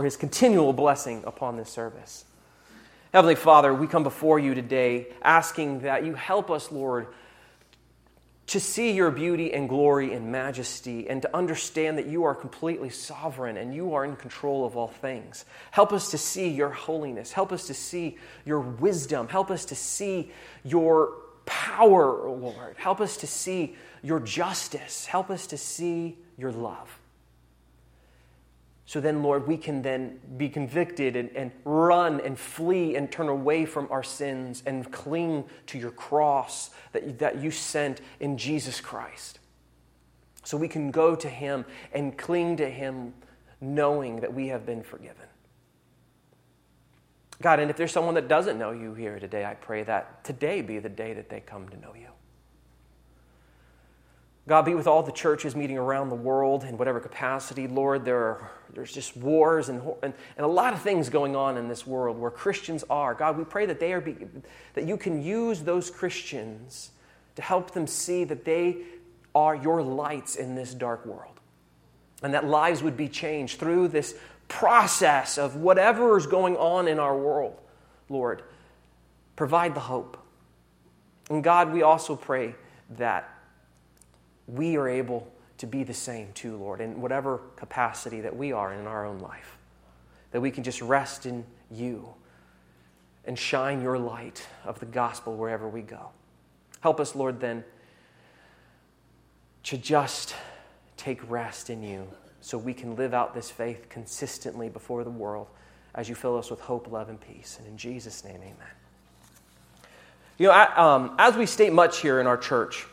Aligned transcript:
for 0.00 0.04
his 0.04 0.16
continual 0.16 0.72
blessing 0.72 1.22
upon 1.26 1.58
this 1.58 1.68
service. 1.68 2.24
Heavenly 3.12 3.34
Father, 3.34 3.74
we 3.74 3.86
come 3.86 4.02
before 4.02 4.38
you 4.38 4.54
today 4.54 5.08
asking 5.20 5.80
that 5.80 6.06
you 6.06 6.14
help 6.14 6.50
us, 6.50 6.72
Lord, 6.72 7.08
to 8.46 8.60
see 8.60 8.92
your 8.92 9.10
beauty 9.10 9.52
and 9.52 9.68
glory 9.68 10.14
and 10.14 10.32
majesty 10.32 11.06
and 11.06 11.20
to 11.20 11.36
understand 11.36 11.98
that 11.98 12.06
you 12.06 12.24
are 12.24 12.34
completely 12.34 12.88
sovereign 12.88 13.58
and 13.58 13.74
you 13.74 13.92
are 13.92 14.06
in 14.06 14.16
control 14.16 14.64
of 14.64 14.74
all 14.74 14.88
things. 14.88 15.44
Help 15.70 15.92
us 15.92 16.12
to 16.12 16.16
see 16.16 16.48
your 16.48 16.70
holiness. 16.70 17.30
Help 17.30 17.52
us 17.52 17.66
to 17.66 17.74
see 17.74 18.16
your 18.46 18.60
wisdom. 18.60 19.28
Help 19.28 19.50
us 19.50 19.66
to 19.66 19.74
see 19.74 20.32
your 20.64 21.12
power, 21.44 22.26
Lord. 22.26 22.76
Help 22.78 23.02
us 23.02 23.18
to 23.18 23.26
see 23.26 23.76
your 24.02 24.20
justice. 24.20 25.04
Help 25.04 25.28
us 25.28 25.48
to 25.48 25.58
see 25.58 26.16
your 26.38 26.52
love. 26.52 26.99
So 28.90 29.00
then, 29.00 29.22
Lord, 29.22 29.46
we 29.46 29.56
can 29.56 29.82
then 29.82 30.18
be 30.36 30.48
convicted 30.48 31.14
and, 31.14 31.30
and, 31.36 31.52
run 31.64 32.20
and 32.22 32.36
flee 32.36 32.96
and 32.96 33.08
turn 33.08 33.28
away 33.28 33.64
from 33.64 33.86
our 33.88 34.02
sins 34.02 34.64
and 34.66 34.90
cling 34.90 35.44
to 35.66 35.78
your 35.78 35.92
cross 35.92 36.70
that, 36.90 37.20
that 37.20 37.38
you 37.38 37.52
sent 37.52 38.00
in 38.18 38.36
Jesus 38.36 38.80
Christ. 38.80 39.38
So 40.42 40.56
we 40.56 40.66
can 40.66 40.90
go 40.90 41.14
to 41.14 41.28
Him 41.28 41.66
and 41.92 42.18
cling 42.18 42.56
to 42.56 42.68
Him 42.68 43.14
knowing 43.60 44.22
that 44.22 44.34
we 44.34 44.48
have 44.48 44.66
been 44.66 44.82
forgiven. 44.82 45.28
God, 47.40 47.60
and 47.60 47.70
if 47.70 47.76
there's 47.76 47.92
someone 47.92 48.14
that 48.14 48.26
doesn't 48.26 48.58
know 48.58 48.72
you 48.72 48.94
here 48.94 49.20
today, 49.20 49.44
I 49.44 49.54
pray 49.54 49.84
that 49.84 50.24
today 50.24 50.62
be 50.62 50.80
the 50.80 50.88
day 50.88 51.12
that 51.12 51.30
they 51.30 51.38
come 51.38 51.68
to 51.68 51.76
know 51.76 51.94
you. 51.94 52.08
God, 54.48 54.64
be 54.64 54.74
with 54.74 54.86
all 54.86 55.02
the 55.02 55.12
churches 55.12 55.54
meeting 55.54 55.78
around 55.78 56.08
the 56.08 56.14
world 56.14 56.64
in 56.64 56.76
whatever 56.76 56.98
capacity. 56.98 57.68
Lord, 57.68 58.04
there 58.04 58.18
are, 58.18 58.50
there's 58.72 58.92
just 58.92 59.16
wars 59.16 59.68
and, 59.68 59.82
and, 60.02 60.14
and 60.36 60.44
a 60.44 60.48
lot 60.48 60.72
of 60.72 60.80
things 60.80 61.08
going 61.08 61.36
on 61.36 61.56
in 61.56 61.68
this 61.68 61.86
world 61.86 62.18
where 62.18 62.30
Christians 62.30 62.82
are. 62.90 63.14
God, 63.14 63.36
we 63.36 63.44
pray 63.44 63.66
that, 63.66 63.78
they 63.78 63.92
are 63.92 64.00
be, 64.00 64.16
that 64.74 64.86
you 64.86 64.96
can 64.96 65.22
use 65.22 65.62
those 65.62 65.90
Christians 65.90 66.90
to 67.36 67.42
help 67.42 67.72
them 67.72 67.86
see 67.86 68.24
that 68.24 68.44
they 68.44 68.78
are 69.34 69.54
your 69.54 69.82
lights 69.82 70.36
in 70.36 70.54
this 70.54 70.74
dark 70.74 71.06
world. 71.06 71.38
And 72.22 72.34
that 72.34 72.44
lives 72.44 72.82
would 72.82 72.96
be 72.96 73.08
changed 73.08 73.60
through 73.60 73.88
this 73.88 74.14
process 74.48 75.38
of 75.38 75.56
whatever 75.56 76.16
is 76.18 76.26
going 76.26 76.56
on 76.56 76.88
in 76.88 76.98
our 76.98 77.16
world, 77.16 77.58
Lord. 78.08 78.42
Provide 79.36 79.74
the 79.74 79.80
hope. 79.80 80.18
And 81.30 81.44
God, 81.44 81.72
we 81.72 81.82
also 81.82 82.16
pray 82.16 82.56
that 82.98 83.32
we 84.54 84.76
are 84.76 84.88
able 84.88 85.30
to 85.58 85.66
be 85.66 85.84
the 85.84 85.94
same 85.94 86.32
too, 86.32 86.56
Lord, 86.56 86.80
in 86.80 87.00
whatever 87.00 87.42
capacity 87.56 88.20
that 88.22 88.34
we 88.34 88.52
are 88.52 88.72
in 88.72 88.86
our 88.86 89.04
own 89.04 89.18
life. 89.18 89.58
That 90.32 90.40
we 90.40 90.50
can 90.50 90.64
just 90.64 90.80
rest 90.80 91.26
in 91.26 91.44
you 91.70 92.08
and 93.24 93.38
shine 93.38 93.82
your 93.82 93.98
light 93.98 94.46
of 94.64 94.80
the 94.80 94.86
gospel 94.86 95.36
wherever 95.36 95.68
we 95.68 95.82
go. 95.82 96.10
Help 96.80 96.98
us, 96.98 97.14
Lord, 97.14 97.40
then 97.40 97.64
to 99.64 99.76
just 99.76 100.34
take 100.96 101.30
rest 101.30 101.68
in 101.68 101.82
you 101.82 102.06
so 102.40 102.56
we 102.56 102.72
can 102.72 102.96
live 102.96 103.12
out 103.12 103.34
this 103.34 103.50
faith 103.50 103.88
consistently 103.88 104.68
before 104.68 105.04
the 105.04 105.10
world 105.10 105.48
as 105.94 106.08
you 106.08 106.14
fill 106.14 106.38
us 106.38 106.50
with 106.50 106.60
hope, 106.60 106.90
love, 106.90 107.08
and 107.08 107.20
peace. 107.20 107.56
And 107.58 107.68
in 107.68 107.76
Jesus' 107.76 108.24
name, 108.24 108.36
amen. 108.36 108.54
You 110.38 110.48
know, 110.48 110.54
um, 110.54 111.14
as 111.18 111.36
we 111.36 111.44
state 111.44 111.72
much 111.72 111.98
here 111.98 112.18
in 112.20 112.26
our 112.26 112.38
church, 112.38 112.86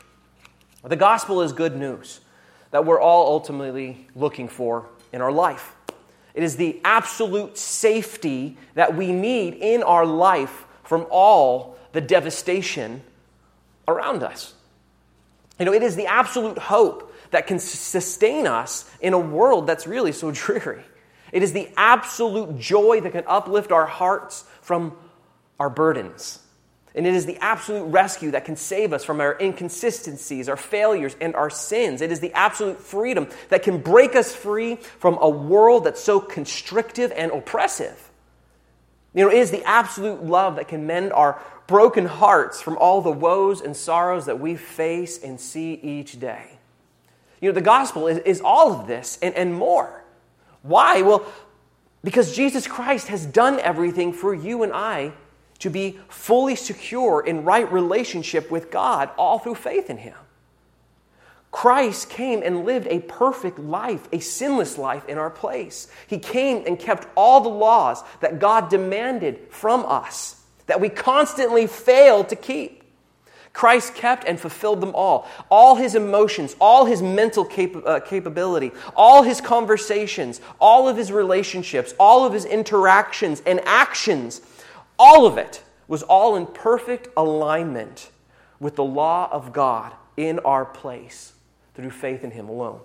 the 0.84 0.96
gospel 0.96 1.42
is 1.42 1.52
good 1.52 1.76
news 1.76 2.20
that 2.70 2.84
we're 2.84 3.00
all 3.00 3.32
ultimately 3.32 4.06
looking 4.14 4.48
for 4.48 4.86
in 5.12 5.20
our 5.20 5.32
life. 5.32 5.74
It 6.34 6.42
is 6.42 6.56
the 6.56 6.80
absolute 6.84 7.58
safety 7.58 8.56
that 8.74 8.94
we 8.94 9.12
need 9.12 9.54
in 9.54 9.82
our 9.82 10.06
life 10.06 10.66
from 10.84 11.06
all 11.10 11.76
the 11.92 12.00
devastation 12.00 13.02
around 13.88 14.22
us. 14.22 14.54
You 15.58 15.64
know, 15.64 15.72
it 15.72 15.82
is 15.82 15.96
the 15.96 16.06
absolute 16.06 16.58
hope 16.58 17.12
that 17.30 17.46
can 17.46 17.58
sustain 17.58 18.46
us 18.46 18.88
in 19.00 19.12
a 19.12 19.18
world 19.18 19.66
that's 19.66 19.86
really 19.86 20.12
so 20.12 20.30
dreary. 20.32 20.84
It 21.32 21.42
is 21.42 21.52
the 21.52 21.68
absolute 21.76 22.58
joy 22.58 23.00
that 23.00 23.12
can 23.12 23.24
uplift 23.26 23.72
our 23.72 23.86
hearts 23.86 24.44
from 24.62 24.96
our 25.58 25.68
burdens. 25.68 26.38
And 26.94 27.06
it 27.06 27.14
is 27.14 27.26
the 27.26 27.36
absolute 27.38 27.84
rescue 27.84 28.30
that 28.32 28.44
can 28.44 28.56
save 28.56 28.92
us 28.92 29.04
from 29.04 29.20
our 29.20 29.36
inconsistencies, 29.40 30.48
our 30.48 30.56
failures, 30.56 31.14
and 31.20 31.34
our 31.34 31.50
sins. 31.50 32.00
It 32.00 32.10
is 32.10 32.20
the 32.20 32.32
absolute 32.32 32.80
freedom 32.80 33.28
that 33.50 33.62
can 33.62 33.78
break 33.78 34.16
us 34.16 34.34
free 34.34 34.76
from 34.76 35.18
a 35.20 35.28
world 35.28 35.84
that's 35.84 36.02
so 36.02 36.18
constrictive 36.18 37.12
and 37.14 37.30
oppressive. 37.30 38.10
You 39.14 39.24
know, 39.24 39.30
it 39.30 39.38
is 39.38 39.50
the 39.50 39.64
absolute 39.64 40.24
love 40.24 40.56
that 40.56 40.68
can 40.68 40.86
mend 40.86 41.12
our 41.12 41.40
broken 41.66 42.06
hearts 42.06 42.60
from 42.60 42.76
all 42.78 43.02
the 43.02 43.12
woes 43.12 43.60
and 43.60 43.76
sorrows 43.76 44.26
that 44.26 44.40
we 44.40 44.56
face 44.56 45.22
and 45.22 45.38
see 45.38 45.74
each 45.74 46.18
day. 46.18 46.58
You 47.40 47.50
know, 47.50 47.54
the 47.54 47.60
gospel 47.60 48.08
is, 48.08 48.18
is 48.18 48.40
all 48.40 48.72
of 48.72 48.86
this 48.86 49.18
and, 49.22 49.34
and 49.34 49.54
more. 49.54 50.02
Why? 50.62 51.02
Well, 51.02 51.24
because 52.02 52.34
Jesus 52.34 52.66
Christ 52.66 53.08
has 53.08 53.26
done 53.26 53.60
everything 53.60 54.12
for 54.12 54.34
you 54.34 54.62
and 54.62 54.72
I 54.72 55.12
to 55.60 55.70
be 55.70 55.98
fully 56.08 56.54
secure 56.54 57.20
in 57.20 57.44
right 57.44 57.70
relationship 57.72 58.50
with 58.50 58.70
God, 58.70 59.10
all 59.18 59.38
through 59.38 59.56
faith 59.56 59.90
in 59.90 59.98
Him. 59.98 60.14
Christ 61.50 62.10
came 62.10 62.42
and 62.42 62.64
lived 62.64 62.86
a 62.88 63.00
perfect 63.00 63.58
life, 63.58 64.06
a 64.12 64.20
sinless 64.20 64.76
life 64.76 65.08
in 65.08 65.18
our 65.18 65.30
place. 65.30 65.88
He 66.06 66.18
came 66.18 66.64
and 66.66 66.78
kept 66.78 67.06
all 67.16 67.40
the 67.40 67.48
laws 67.48 68.02
that 68.20 68.38
God 68.38 68.68
demanded 68.68 69.48
from 69.50 69.84
us, 69.86 70.40
that 70.66 70.80
we 70.80 70.88
constantly 70.88 71.66
fail 71.66 72.22
to 72.24 72.36
keep. 72.36 72.84
Christ 73.54 73.94
kept 73.94 74.24
and 74.24 74.38
fulfilled 74.38 74.80
them 74.80 74.94
all. 74.94 75.26
All 75.50 75.74
his 75.74 75.94
emotions, 75.94 76.54
all 76.60 76.84
his 76.84 77.02
mental 77.02 77.44
cap- 77.44 77.84
uh, 77.84 78.00
capability, 78.00 78.70
all 78.94 79.22
his 79.22 79.40
conversations, 79.40 80.40
all 80.60 80.88
of 80.88 80.96
his 80.96 81.10
relationships, 81.10 81.92
all 81.98 82.24
of 82.24 82.32
his 82.32 82.44
interactions 82.44 83.42
and 83.46 83.60
actions 83.64 84.42
all 84.98 85.26
of 85.26 85.38
it 85.38 85.62
was 85.86 86.02
all 86.02 86.36
in 86.36 86.46
perfect 86.46 87.08
alignment 87.16 88.10
with 88.60 88.76
the 88.76 88.84
law 88.84 89.28
of 89.32 89.52
God 89.52 89.92
in 90.16 90.38
our 90.40 90.64
place 90.64 91.32
through 91.74 91.90
faith 91.90 92.24
in 92.24 92.32
Him 92.32 92.48
alone. 92.48 92.80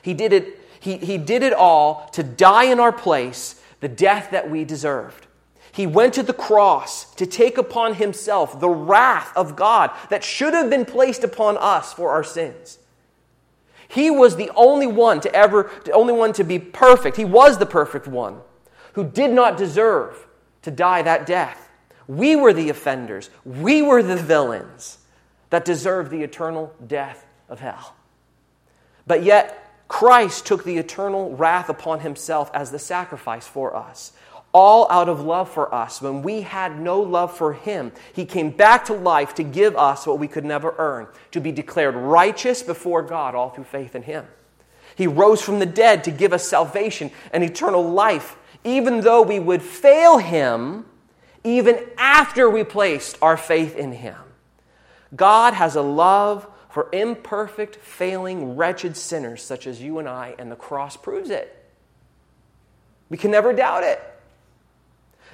He 0.00 0.14
did 0.14 0.32
it, 0.32 0.58
he, 0.80 0.96
he 0.96 1.18
did 1.18 1.42
it 1.42 1.52
all 1.52 2.08
to 2.12 2.22
die 2.22 2.64
in 2.64 2.80
our 2.80 2.92
place, 2.92 3.62
the 3.80 3.88
death 3.88 4.30
that 4.30 4.50
we 4.50 4.64
deserved. 4.64 5.26
He 5.70 5.86
went 5.86 6.14
to 6.14 6.22
the 6.22 6.34
cross 6.34 7.14
to 7.14 7.24
take 7.24 7.56
upon 7.56 7.94
himself 7.94 8.60
the 8.60 8.68
wrath 8.68 9.34
of 9.34 9.56
God 9.56 9.90
that 10.10 10.22
should 10.22 10.52
have 10.52 10.68
been 10.68 10.84
placed 10.84 11.24
upon 11.24 11.56
us 11.56 11.94
for 11.94 12.10
our 12.10 12.22
sins. 12.22 12.78
He 13.88 14.10
was 14.10 14.36
the 14.36 14.50
only 14.54 14.86
one 14.86 15.20
to 15.20 15.34
ever, 15.34 15.70
the 15.84 15.92
only 15.92 16.12
one 16.12 16.32
to 16.34 16.44
be 16.44 16.58
perfect. 16.58 17.16
He 17.16 17.24
was 17.24 17.58
the 17.58 17.66
perfect 17.66 18.06
one 18.06 18.40
who 18.94 19.04
did 19.04 19.30
not 19.30 19.56
deserve 19.56 20.26
to 20.62 20.70
die 20.70 21.02
that 21.02 21.26
death. 21.26 21.68
We 22.08 22.36
were 22.36 22.52
the 22.52 22.68
offenders, 22.68 23.30
we 23.44 23.82
were 23.82 24.02
the 24.02 24.16
villains 24.16 24.98
that 25.50 25.64
deserved 25.64 26.10
the 26.10 26.22
eternal 26.22 26.74
death 26.86 27.24
of 27.48 27.60
hell. 27.60 27.94
But 29.06 29.22
yet, 29.22 29.58
Christ 29.88 30.46
took 30.46 30.64
the 30.64 30.78
eternal 30.78 31.36
wrath 31.36 31.68
upon 31.68 32.00
himself 32.00 32.50
as 32.54 32.70
the 32.70 32.78
sacrifice 32.78 33.46
for 33.46 33.76
us. 33.76 34.12
All 34.54 34.90
out 34.90 35.08
of 35.08 35.20
love 35.20 35.50
for 35.50 35.74
us. 35.74 36.00
When 36.00 36.22
we 36.22 36.40
had 36.40 36.80
no 36.80 37.00
love 37.00 37.36
for 37.36 37.52
him, 37.52 37.92
he 38.14 38.24
came 38.24 38.50
back 38.50 38.86
to 38.86 38.94
life 38.94 39.34
to 39.34 39.42
give 39.42 39.76
us 39.76 40.06
what 40.06 40.18
we 40.18 40.28
could 40.28 40.44
never 40.44 40.74
earn, 40.78 41.08
to 41.32 41.40
be 41.40 41.52
declared 41.52 41.94
righteous 41.94 42.62
before 42.62 43.02
God, 43.02 43.34
all 43.34 43.50
through 43.50 43.64
faith 43.64 43.94
in 43.94 44.02
him. 44.02 44.26
He 44.96 45.06
rose 45.06 45.42
from 45.42 45.58
the 45.58 45.66
dead 45.66 46.04
to 46.04 46.10
give 46.10 46.32
us 46.32 46.48
salvation 46.48 47.10
and 47.32 47.44
eternal 47.44 47.82
life 47.82 48.36
even 48.64 49.00
though 49.00 49.22
we 49.22 49.38
would 49.38 49.62
fail 49.62 50.18
Him 50.18 50.86
even 51.44 51.84
after 51.98 52.48
we 52.48 52.64
placed 52.64 53.18
our 53.20 53.36
faith 53.36 53.76
in 53.76 53.92
Him. 53.92 54.16
God 55.14 55.54
has 55.54 55.76
a 55.76 55.82
love 55.82 56.46
for 56.70 56.88
imperfect, 56.92 57.76
failing, 57.76 58.56
wretched 58.56 58.96
sinners 58.96 59.42
such 59.42 59.66
as 59.66 59.82
you 59.82 59.98
and 59.98 60.08
I, 60.08 60.34
and 60.38 60.50
the 60.50 60.56
cross 60.56 60.96
proves 60.96 61.30
it. 61.30 61.58
We 63.10 63.18
can 63.18 63.30
never 63.30 63.52
doubt 63.52 63.84
it. 63.84 64.00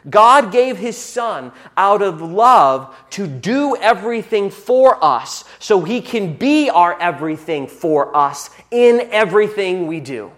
God 0.08 0.52
gave 0.52 0.78
his 0.78 0.96
son 0.96 1.52
out 1.76 2.02
of 2.02 2.22
love 2.22 2.94
to 3.10 3.26
do 3.26 3.76
everything 3.76 4.50
for 4.50 5.02
us 5.04 5.44
so 5.58 5.82
he 5.82 6.00
can 6.00 6.34
be 6.34 6.70
our 6.70 7.00
everything 7.00 7.66
for 7.66 8.16
us 8.16 8.50
in 8.70 9.08
everything 9.12 9.86
we 9.86 10.00
do. 10.00 10.30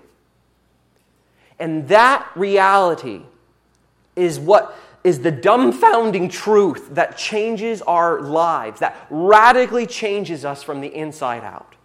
And 1.61 1.87
that 1.89 2.29
reality 2.35 3.23
is 4.17 4.41
what 4.41 4.77
is 5.05 5.21
the 5.21 5.33
dumbfounding 5.33 6.31
truth 6.31 6.89
that 6.95 7.17
changes 7.17 7.81
our 7.83 8.21
lives, 8.21 8.81
that 8.81 9.07
radically 9.09 9.87
changes 9.87 10.45
us 10.45 10.63
from 10.63 10.81
the 10.81 10.95
inside 10.95 11.45
out. 11.45 11.77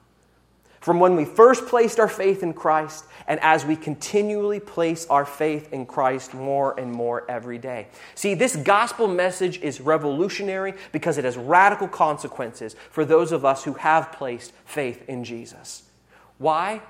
from 0.85 0.99
when 0.99 1.15
we 1.15 1.25
first 1.25 1.65
placed 1.65 1.99
our 1.99 2.07
faith 2.07 2.43
in 2.43 2.53
Christ 2.53 3.05
and 3.27 3.39
as 3.39 3.65
we 3.65 3.75
continually 3.75 4.59
place 4.59 5.07
our 5.07 5.25
faith 5.25 5.73
in 5.73 5.87
Christ 5.87 6.35
more 6.35 6.79
and 6.79 6.91
more 6.91 7.25
every 7.27 7.57
day. 7.57 7.87
See, 8.13 8.35
this 8.35 8.55
gospel 8.55 9.07
message 9.07 9.59
is 9.61 9.81
revolutionary 9.81 10.75
because 10.91 11.17
it 11.17 11.25
has 11.25 11.37
radical 11.37 11.87
consequences 11.87 12.75
for 12.91 13.03
those 13.03 13.31
of 13.31 13.43
us 13.43 13.63
who 13.63 13.73
have 13.73 14.11
placed 14.11 14.53
faith 14.63 15.09
in 15.09 15.23
Jesus. 15.23 15.89
Why? 16.37 16.83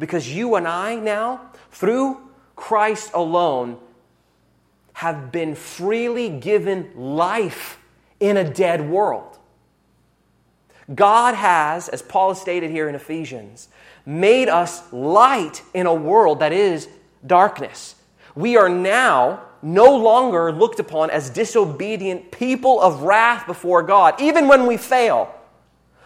Because 0.00 0.34
you 0.34 0.56
and 0.56 0.66
I 0.66 0.96
now, 0.96 1.42
through 1.70 2.20
Christ 2.56 3.12
alone, 3.14 3.78
have 4.94 5.30
been 5.30 5.54
freely 5.54 6.30
given 6.30 6.90
life 6.96 7.78
in 8.18 8.36
a 8.36 8.44
dead 8.44 8.88
world. 8.90 9.38
God 10.92 11.34
has, 11.34 11.88
as 11.88 12.02
Paul 12.02 12.34
stated 12.34 12.70
here 12.70 12.88
in 12.88 12.94
Ephesians, 12.94 13.68
made 14.04 14.48
us 14.48 14.90
light 14.92 15.62
in 15.74 15.86
a 15.86 15.94
world 15.94 16.40
that 16.40 16.52
is 16.52 16.88
darkness. 17.26 17.94
We 18.34 18.56
are 18.56 18.68
now 18.68 19.42
no 19.62 19.96
longer 19.96 20.50
looked 20.50 20.80
upon 20.80 21.10
as 21.10 21.28
disobedient 21.28 22.30
people 22.30 22.80
of 22.80 23.02
wrath 23.02 23.46
before 23.46 23.82
God, 23.82 24.20
even 24.20 24.48
when 24.48 24.66
we 24.66 24.78
fail. 24.78 25.34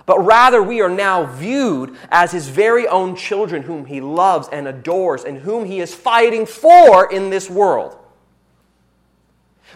But 0.07 0.21
rather, 0.21 0.63
we 0.63 0.83
are 0.83 0.89
now 0.89 1.25
viewed 1.25 1.97
as 2.11 2.33
his 2.33 2.49
very 2.49 2.87
own 2.87 3.17
children, 3.17 3.63
whom 3.63 3.87
he 3.87 4.01
loves 4.01 4.49
and 4.53 4.69
adores, 4.69 5.25
and 5.25 5.39
whom 5.39 5.65
he 5.65 5.81
is 5.81 5.95
fighting 5.95 6.45
for 6.45 7.11
in 7.11 7.31
this 7.31 7.49
world. 7.49 7.97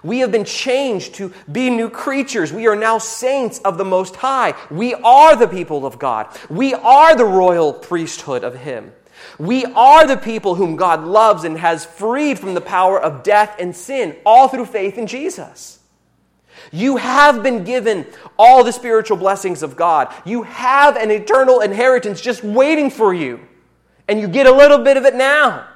We 0.02 0.20
have 0.20 0.30
been 0.30 0.44
changed 0.44 1.14
to 1.14 1.32
be 1.50 1.70
new 1.70 1.90
creatures. 1.90 2.52
We 2.52 2.68
are 2.68 2.76
now 2.76 2.98
saints 2.98 3.58
of 3.60 3.78
the 3.78 3.84
Most 3.84 4.16
High. 4.16 4.54
We 4.70 4.94
are 4.94 5.34
the 5.34 5.48
people 5.48 5.84
of 5.84 5.98
God. 5.98 6.28
We 6.48 6.74
are 6.74 7.16
the 7.16 7.24
royal 7.24 7.72
priesthood 7.72 8.44
of 8.44 8.54
Him. 8.54 8.92
We 9.38 9.64
are 9.64 10.06
the 10.06 10.16
people 10.16 10.54
whom 10.54 10.76
God 10.76 11.04
loves 11.04 11.44
and 11.44 11.58
has 11.58 11.84
freed 11.84 12.38
from 12.38 12.54
the 12.54 12.60
power 12.60 13.00
of 13.00 13.22
death 13.22 13.56
and 13.58 13.74
sin, 13.74 14.16
all 14.24 14.48
through 14.48 14.66
faith 14.66 14.98
in 14.98 15.06
Jesus. 15.06 15.77
You 16.72 16.96
have 16.96 17.42
been 17.42 17.64
given 17.64 18.06
all 18.38 18.64
the 18.64 18.72
spiritual 18.72 19.16
blessings 19.16 19.62
of 19.62 19.76
God. 19.76 20.12
You 20.24 20.42
have 20.44 20.96
an 20.96 21.10
eternal 21.10 21.60
inheritance 21.60 22.20
just 22.20 22.44
waiting 22.44 22.90
for 22.90 23.14
you. 23.14 23.40
And 24.06 24.20
you 24.20 24.28
get 24.28 24.46
a 24.46 24.52
little 24.52 24.78
bit 24.78 24.96
of 24.96 25.04
it 25.04 25.14
now. 25.14 25.66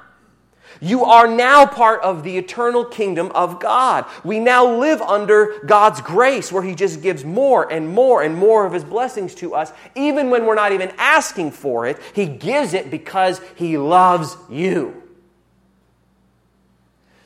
You 0.81 1.05
are 1.05 1.27
now 1.27 1.65
part 1.65 2.01
of 2.01 2.23
the 2.23 2.37
eternal 2.37 2.83
kingdom 2.83 3.31
of 3.33 3.59
God. 3.59 4.05
We 4.23 4.39
now 4.39 4.65
live 4.65 5.01
under 5.01 5.59
God's 5.65 6.01
grace 6.01 6.51
where 6.51 6.63
He 6.63 6.75
just 6.75 7.01
gives 7.01 7.23
more 7.23 7.71
and 7.71 7.87
more 7.87 8.21
and 8.21 8.35
more 8.35 8.65
of 8.65 8.73
His 8.73 8.83
blessings 8.83 9.33
to 9.35 9.53
us. 9.53 9.71
Even 9.95 10.29
when 10.29 10.45
we're 10.45 10.55
not 10.55 10.73
even 10.73 10.91
asking 10.97 11.51
for 11.51 11.85
it, 11.85 11.99
He 12.13 12.25
gives 12.25 12.73
it 12.73 12.91
because 12.91 13.39
He 13.55 13.77
loves 13.77 14.35
you. 14.49 15.02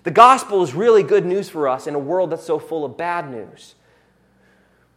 The 0.07 0.12
gospel 0.12 0.63
is 0.63 0.74
really 0.74 1.04
good 1.04 1.25
news 1.25 1.50
for 1.50 1.68
us 1.68 1.86
in 1.86 1.94
a 1.94 2.00
world 2.00 2.30
that's 2.30 2.45
so 2.45 2.59
full 2.59 2.86
of 2.86 2.95
bad 2.95 3.30
news. 3.30 3.75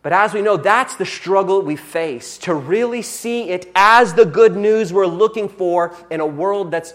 But 0.02 0.12
as 0.12 0.32
we 0.32 0.40
know, 0.40 0.56
that's 0.56 0.94
the 0.94 1.04
struggle 1.04 1.62
we 1.62 1.74
face 1.74 2.38
to 2.38 2.54
really 2.54 3.02
see 3.02 3.50
it 3.50 3.72
as 3.74 4.14
the 4.14 4.24
good 4.24 4.54
news 4.54 4.92
we're 4.92 5.08
looking 5.08 5.48
for 5.48 5.96
in 6.12 6.20
a 6.20 6.26
world 6.26 6.70
that's 6.70 6.94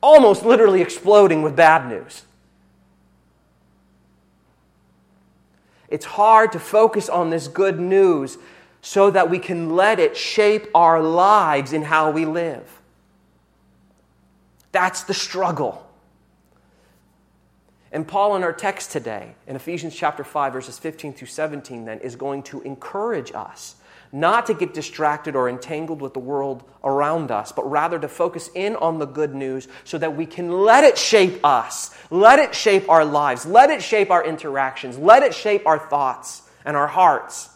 almost 0.00 0.44
literally 0.44 0.80
exploding 0.80 1.42
with 1.42 1.56
bad 1.56 1.88
news. 1.88 2.22
It's 5.88 6.04
hard 6.04 6.52
to 6.52 6.60
focus 6.60 7.08
on 7.08 7.30
this 7.30 7.48
good 7.48 7.80
news 7.80 8.38
so 8.82 9.10
that 9.10 9.28
we 9.28 9.40
can 9.40 9.74
let 9.74 9.98
it 9.98 10.16
shape 10.16 10.68
our 10.76 11.02
lives 11.02 11.72
in 11.72 11.82
how 11.82 12.12
we 12.12 12.24
live. 12.24 12.80
That's 14.70 15.02
the 15.02 15.12
struggle. 15.12 15.87
And 17.98 18.06
Paul, 18.06 18.36
in 18.36 18.44
our 18.44 18.52
text 18.52 18.92
today, 18.92 19.34
in 19.48 19.56
Ephesians 19.56 19.92
chapter 19.92 20.22
5, 20.22 20.52
verses 20.52 20.78
15 20.78 21.14
through 21.14 21.26
17, 21.26 21.84
then, 21.84 21.98
is 21.98 22.14
going 22.14 22.44
to 22.44 22.60
encourage 22.60 23.32
us 23.34 23.74
not 24.12 24.46
to 24.46 24.54
get 24.54 24.72
distracted 24.72 25.34
or 25.34 25.48
entangled 25.48 26.00
with 26.00 26.14
the 26.14 26.20
world 26.20 26.62
around 26.84 27.32
us, 27.32 27.50
but 27.50 27.68
rather 27.68 27.98
to 27.98 28.06
focus 28.06 28.50
in 28.54 28.76
on 28.76 29.00
the 29.00 29.04
good 29.04 29.34
news 29.34 29.66
so 29.82 29.98
that 29.98 30.14
we 30.14 30.26
can 30.26 30.62
let 30.62 30.84
it 30.84 30.96
shape 30.96 31.44
us, 31.44 31.92
let 32.12 32.38
it 32.38 32.54
shape 32.54 32.88
our 32.88 33.04
lives, 33.04 33.44
let 33.44 33.68
it 33.68 33.82
shape 33.82 34.12
our 34.12 34.24
interactions, 34.24 34.96
let 34.96 35.24
it 35.24 35.34
shape 35.34 35.66
our 35.66 35.80
thoughts 35.80 36.42
and 36.64 36.76
our 36.76 36.86
hearts 36.86 37.48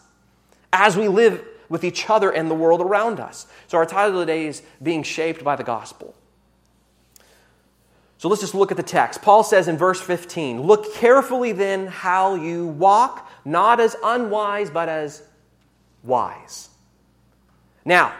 as 0.73 0.97
we 0.97 1.07
live 1.07 1.41
with 1.69 1.85
each 1.85 2.09
other 2.09 2.29
and 2.29 2.51
the 2.51 2.55
world 2.55 2.81
around 2.81 3.21
us. 3.21 3.47
So, 3.67 3.77
our 3.77 3.85
title 3.85 4.19
today 4.19 4.47
is 4.47 4.61
Being 4.81 5.03
Shaped 5.03 5.41
by 5.41 5.55
the 5.55 5.63
Gospel. 5.63 6.13
So 8.23 8.29
let's 8.29 8.39
just 8.39 8.55
look 8.55 8.71
at 8.71 8.77
the 8.77 8.83
text. 8.83 9.21
Paul 9.21 9.43
says 9.43 9.67
in 9.67 9.77
verse 9.77 9.99
15, 9.99 10.61
Look 10.61 10.93
carefully 10.93 11.51
then 11.51 11.87
how 11.87 12.35
you 12.35 12.67
walk, 12.67 13.29
not 13.43 13.81
as 13.81 13.97
unwise, 14.01 14.69
but 14.69 14.87
as 14.87 15.21
wise. 16.05 16.69
Now, 17.83 18.13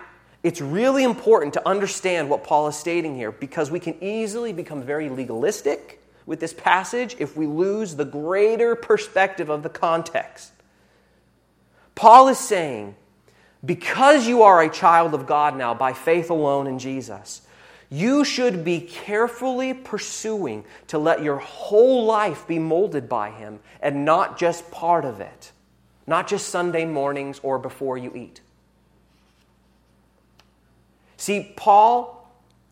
it's 0.44 0.59
really 0.59 1.05
important 1.05 1.53
to 1.53 1.65
understand 1.65 2.29
what 2.29 2.44
Paul 2.44 2.67
is 2.67 2.75
stating 2.75 3.15
here 3.15 3.31
because 3.31 3.71
we 3.71 3.79
can 3.79 3.95
easily 4.03 4.51
become 4.51 4.83
very 4.83 5.07
legalistic 5.07 6.03
with 6.25 6.41
this 6.41 6.51
passage 6.51 7.15
if 7.19 7.38
we 7.38 7.47
lose 7.47 7.95
the 7.95 8.03
greater 8.03 8.75
perspective 8.75 9.47
of 9.47 9.63
the 9.63 9.69
context. 9.69 10.51
Paul 11.95 12.27
is 12.27 12.39
saying, 12.39 12.97
because 13.63 14.27
you 14.27 14.44
are 14.44 14.61
a 14.61 14.69
child 14.69 15.13
of 15.13 15.27
God 15.27 15.55
now 15.55 15.73
by 15.73 15.94
faith 15.94 16.29
alone 16.29 16.67
in 16.67 16.77
Jesus, 16.77 17.43
you 17.94 18.25
should 18.25 18.63
be 18.63 18.81
carefully 18.81 19.74
pursuing 19.74 20.63
to 20.88 20.98
let 20.98 21.22
your 21.22 21.38
whole 21.38 22.06
life 22.06 22.48
be 22.48 22.60
molded 22.60 23.07
by 23.07 23.30
Him 23.30 23.60
and 23.81 24.06
not 24.06 24.38
just 24.38 24.69
part 24.72 25.06
of 25.06 25.22
it 25.22 25.51
not 26.06 26.28
just 26.28 26.50
Sunday 26.50 26.86
mornings 26.86 27.40
or 27.44 27.57
before 27.57 27.98
you 27.98 28.13
eat. 28.16 28.42
See, 31.18 31.54
Paul, 31.56 32.30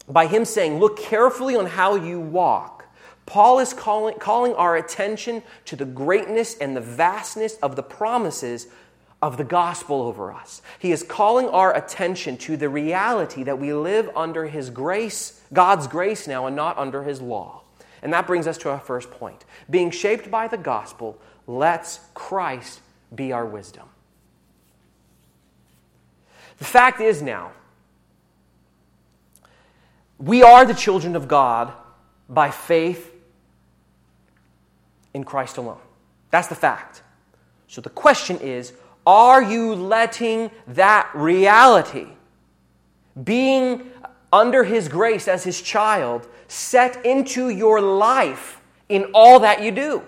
by 0.07 0.27
him 0.27 0.45
saying, 0.45 0.79
Look 0.79 0.99
carefully 0.99 1.55
on 1.55 1.65
how 1.65 1.95
you 1.95 2.19
walk, 2.19 2.85
Paul 3.25 3.59
is 3.59 3.73
calling, 3.73 4.17
calling 4.19 4.53
our 4.55 4.75
attention 4.75 5.43
to 5.65 5.75
the 5.75 5.85
greatness 5.85 6.57
and 6.57 6.75
the 6.75 6.81
vastness 6.81 7.55
of 7.57 7.75
the 7.75 7.83
promises 7.83 8.67
of 9.21 9.37
the 9.37 9.43
gospel 9.43 10.01
over 10.01 10.31
us. 10.31 10.61
He 10.79 10.91
is 10.91 11.03
calling 11.03 11.47
our 11.49 11.75
attention 11.75 12.37
to 12.37 12.57
the 12.57 12.69
reality 12.69 13.43
that 13.43 13.59
we 13.59 13.73
live 13.73 14.09
under 14.15 14.47
his 14.47 14.69
grace, 14.69 15.41
God's 15.53 15.87
grace 15.87 16.27
now, 16.27 16.47
and 16.47 16.55
not 16.55 16.77
under 16.77 17.03
his 17.03 17.21
law. 17.21 17.61
And 18.01 18.11
that 18.13 18.25
brings 18.25 18.47
us 18.47 18.57
to 18.59 18.69
our 18.69 18.79
first 18.79 19.11
point. 19.11 19.45
Being 19.69 19.91
shaped 19.91 20.31
by 20.31 20.47
the 20.47 20.57
gospel 20.57 21.19
lets 21.45 21.99
Christ 22.13 22.81
be 23.13 23.31
our 23.31 23.45
wisdom. 23.45 23.87
The 26.57 26.65
fact 26.65 26.99
is 26.99 27.21
now, 27.21 27.51
we 30.17 30.43
are 30.43 30.65
the 30.65 30.73
children 30.73 31.15
of 31.15 31.27
God 31.27 31.73
by 32.29 32.51
faith 32.51 33.11
in 35.13 35.23
Christ 35.23 35.57
alone. 35.57 35.79
That's 36.29 36.47
the 36.47 36.55
fact. 36.55 37.01
So 37.67 37.81
the 37.81 37.89
question 37.89 38.37
is 38.39 38.73
are 39.05 39.41
you 39.41 39.73
letting 39.75 40.51
that 40.67 41.09
reality, 41.13 42.07
being 43.23 43.91
under 44.31 44.63
His 44.63 44.87
grace 44.87 45.27
as 45.27 45.43
His 45.43 45.61
child, 45.61 46.27
set 46.47 47.05
into 47.05 47.49
your 47.49 47.81
life 47.81 48.61
in 48.89 49.05
all 49.13 49.39
that 49.39 49.61
you 49.63 49.71
do? 49.71 50.03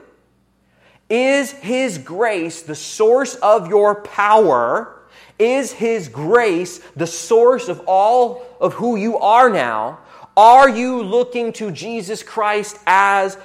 Is 1.10 1.52
His 1.52 1.98
grace 1.98 2.62
the 2.62 2.76
source 2.76 3.36
of 3.36 3.68
your 3.68 4.02
power? 4.02 5.02
Is 5.40 5.72
His 5.72 6.08
grace 6.08 6.80
the 6.96 7.08
source 7.08 7.68
of 7.68 7.82
all 7.88 8.46
of 8.62 8.74
who 8.74 8.96
you 8.96 9.18
are 9.18 9.50
now? 9.50 10.00
Are 10.36 10.70
you 10.70 11.04
looking 11.04 11.54
to 11.54 11.72
Jesus 11.72 12.24
Christ 12.24 12.80
as 12.88 13.38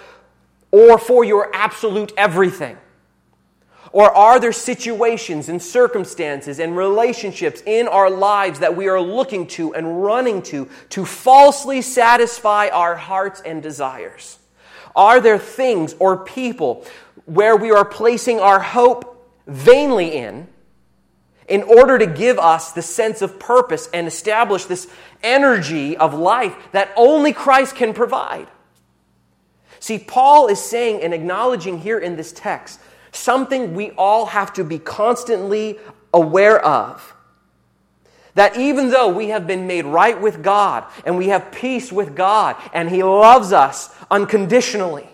or 0.70 0.98
for 0.98 1.24
your 1.24 1.54
absolute 1.54 2.12
everything? 2.16 2.76
Or 3.92 4.14
are 4.14 4.38
there 4.38 4.52
situations 4.52 5.48
and 5.48 5.62
circumstances 5.62 6.58
and 6.58 6.76
relationships 6.76 7.62
in 7.64 7.88
our 7.88 8.10
lives 8.10 8.58
that 8.58 8.76
we 8.76 8.88
are 8.88 9.00
looking 9.00 9.46
to 9.48 9.74
and 9.74 10.02
running 10.02 10.42
to 10.42 10.68
to 10.90 11.06
falsely 11.06 11.80
satisfy 11.80 12.68
our 12.68 12.96
hearts 12.96 13.40
and 13.40 13.62
desires? 13.62 14.38
Are 14.94 15.20
there 15.20 15.38
things 15.38 15.94
or 15.98 16.18
people 16.18 16.84
where 17.24 17.56
we 17.56 17.70
are 17.70 17.84
placing 17.84 18.40
our 18.40 18.60
hope 18.60 19.14
vainly 19.46 20.14
in, 20.14 20.48
in 21.48 21.62
order 21.62 21.98
to 21.98 22.06
give 22.06 22.38
us 22.38 22.72
the 22.72 22.82
sense 22.82 23.22
of 23.22 23.40
purpose 23.40 23.88
and 23.92 24.06
establish 24.06 24.66
this 24.66 24.86
energy 25.22 25.96
of 25.96 26.14
life 26.14 26.54
that 26.72 26.92
only 26.96 27.32
Christ 27.32 27.74
can 27.74 27.94
provide. 27.94 28.48
See, 29.80 29.98
Paul 29.98 30.48
is 30.48 30.60
saying 30.60 31.02
and 31.02 31.14
acknowledging 31.14 31.78
here 31.78 31.98
in 31.98 32.16
this 32.16 32.32
text 32.32 32.80
something 33.12 33.74
we 33.74 33.90
all 33.92 34.26
have 34.26 34.52
to 34.54 34.64
be 34.64 34.78
constantly 34.78 35.78
aware 36.12 36.58
of 36.64 37.14
That 38.34 38.56
even 38.56 38.90
though 38.90 39.08
we 39.08 39.28
have 39.28 39.46
been 39.46 39.66
made 39.66 39.84
right 39.84 40.20
with 40.20 40.42
God 40.42 40.84
and 41.04 41.18
we 41.18 41.28
have 41.28 41.50
peace 41.50 41.90
with 41.90 42.14
God 42.14 42.56
and 42.72 42.88
He 42.88 43.02
loves 43.02 43.52
us 43.52 43.92
unconditionally, 44.10 45.08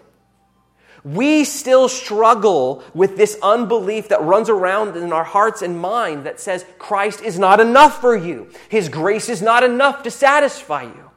we 1.05 1.45
still 1.45 1.89
struggle 1.89 2.83
with 2.95 3.17
this 3.17 3.39
unbelief 3.43 4.09
that 4.09 4.23
runs 4.23 4.49
around 4.49 4.97
in 4.97 5.13
our 5.13 5.25
hearts 5.25 5.63
and 5.63 5.79
mind 5.79 6.25
that 6.25 6.41
says 6.41 6.65
Christ 6.79 7.23
is 7.23 7.39
not 7.39 7.61
enough 7.61 8.01
for 8.01 8.17
you. 8.17 8.49
His 8.69 8.89
grace 8.89 9.29
is 9.29 9.43
not 9.43 9.63
enough 9.63 10.03
to 10.05 10.11
satisfy 10.11 10.83
you. 10.85 11.11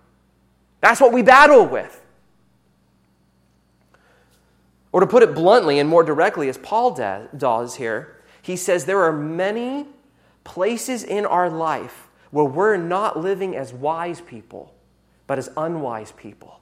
That's 0.81 1.01
what 1.01 1.13
we 1.13 1.21
battle 1.23 1.65
with. 1.65 2.01
Or 4.91 5.01
to 5.01 5.07
put 5.07 5.23
it 5.23 5.35
bluntly 5.35 5.79
and 5.79 5.89
more 5.89 6.03
directly, 6.03 6.49
as 6.49 6.57
Paul 6.57 6.91
does 7.37 7.75
here, 7.75 8.17
he 8.41 8.55
says 8.55 8.85
there 8.85 9.03
are 9.03 9.13
many 9.13 9.85
places 10.43 11.03
in 11.03 11.25
our 11.25 11.49
life 11.49 12.07
where 12.31 12.45
we're 12.45 12.77
not 12.77 13.19
living 13.19 13.55
as 13.55 13.73
wise 13.73 14.21
people, 14.21 14.73
but 15.27 15.37
as 15.37 15.49
unwise 15.57 16.11
people. 16.13 16.59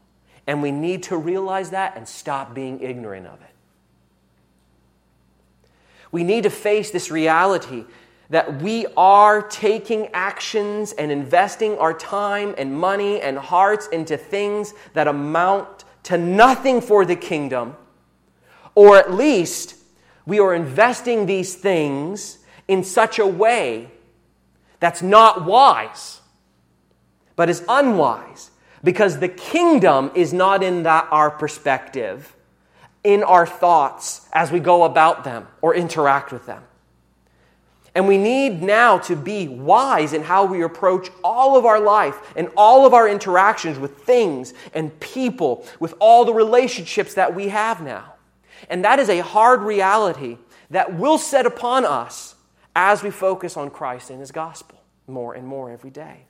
And 0.47 0.61
we 0.61 0.71
need 0.71 1.03
to 1.03 1.17
realize 1.17 1.71
that 1.71 1.95
and 1.95 2.07
stop 2.07 2.53
being 2.53 2.81
ignorant 2.81 3.27
of 3.27 3.41
it. 3.41 3.49
We 6.11 6.23
need 6.23 6.43
to 6.43 6.49
face 6.49 6.91
this 6.91 7.11
reality 7.11 7.85
that 8.29 8.61
we 8.61 8.85
are 8.97 9.41
taking 9.41 10.07
actions 10.13 10.93
and 10.93 11.11
investing 11.11 11.77
our 11.77 11.93
time 11.93 12.55
and 12.57 12.73
money 12.73 13.21
and 13.21 13.37
hearts 13.37 13.87
into 13.87 14.17
things 14.17 14.73
that 14.93 15.07
amount 15.07 15.83
to 16.03 16.17
nothing 16.17 16.81
for 16.81 17.05
the 17.05 17.15
kingdom, 17.15 17.75
or 18.75 18.97
at 18.97 19.13
least 19.13 19.75
we 20.25 20.39
are 20.39 20.53
investing 20.53 21.25
these 21.25 21.55
things 21.55 22.39
in 22.67 22.83
such 22.83 23.19
a 23.19 23.25
way 23.25 23.89
that's 24.79 25.01
not 25.01 25.45
wise, 25.45 26.21
but 27.35 27.49
is 27.49 27.63
unwise 27.67 28.51
because 28.83 29.19
the 29.19 29.29
kingdom 29.29 30.11
is 30.13 30.33
not 30.33 30.61
in 30.61 30.83
that 30.83 31.07
our 31.11 31.31
perspective, 31.31 32.35
in 33.03 33.23
our 33.23 33.45
thoughts 33.45 34.27
as 34.33 34.51
we 34.51 34.59
go 34.59 34.83
about 34.83 35.23
them 35.23 35.47
or 35.61 35.73
interact 35.73 36.31
with 36.31 36.45
them. 36.45 36.63
And 37.95 38.09
we 38.09 38.17
need 38.17 38.61
now 38.61 38.97
to 38.99 39.15
be 39.15 39.47
wise 39.47 40.11
in 40.11 40.21
how 40.21 40.43
we 40.43 40.61
approach 40.63 41.09
all 41.23 41.57
of 41.57 41.65
our 41.65 41.79
life 41.79 42.33
and 42.35 42.49
all 42.57 42.85
of 42.85 42.93
our 42.93 43.07
interactions 43.07 43.79
with 43.79 43.99
things 43.99 44.53
and 44.73 44.99
people, 44.99 45.65
with 45.79 45.93
all 45.99 46.25
the 46.25 46.33
relationships 46.33 47.13
that 47.13 47.33
we 47.33 47.47
have 47.47 47.81
now. 47.81 48.14
And 48.69 48.83
that 48.85 48.99
is 48.99 49.09
a 49.09 49.19
hard 49.19 49.61
reality 49.61 50.37
that 50.69 50.95
will 50.95 51.17
set 51.17 51.45
upon 51.45 51.85
us 51.85 52.35
as 52.75 53.03
we 53.03 53.11
focus 53.11 53.57
on 53.57 53.69
Christ 53.69 54.09
and 54.09 54.19
His 54.19 54.31
gospel 54.31 54.79
more 55.07 55.33
and 55.33 55.47
more 55.47 55.71
every 55.71 55.91
day. 55.91 56.25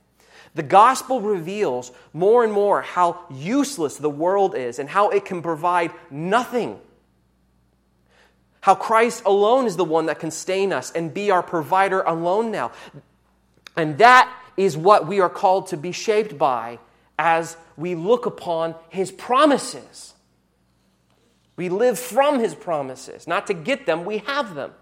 The 0.54 0.62
gospel 0.62 1.20
reveals 1.20 1.92
more 2.12 2.44
and 2.44 2.52
more 2.52 2.82
how 2.82 3.20
useless 3.30 3.96
the 3.96 4.10
world 4.10 4.54
is 4.54 4.78
and 4.78 4.88
how 4.88 5.10
it 5.10 5.24
can 5.24 5.42
provide 5.42 5.92
nothing. 6.10 6.78
How 8.60 8.74
Christ 8.74 9.22
alone 9.24 9.66
is 9.66 9.76
the 9.76 9.84
one 9.84 10.06
that 10.06 10.18
can 10.18 10.30
sustain 10.30 10.72
us 10.72 10.90
and 10.90 11.12
be 11.12 11.30
our 11.30 11.42
provider 11.42 12.00
alone 12.00 12.50
now. 12.50 12.72
And 13.76 13.98
that 13.98 14.34
is 14.56 14.76
what 14.76 15.06
we 15.06 15.20
are 15.20 15.28
called 15.28 15.68
to 15.68 15.76
be 15.76 15.92
shaped 15.92 16.38
by 16.38 16.78
as 17.18 17.56
we 17.76 17.94
look 17.94 18.26
upon 18.26 18.74
his 18.88 19.12
promises. 19.12 20.14
We 21.56 21.68
live 21.68 21.98
from 21.98 22.38
his 22.38 22.54
promises, 22.54 23.26
not 23.26 23.46
to 23.46 23.54
get 23.54 23.86
them, 23.86 24.04
we 24.04 24.18
have 24.18 24.54
them. 24.54 24.72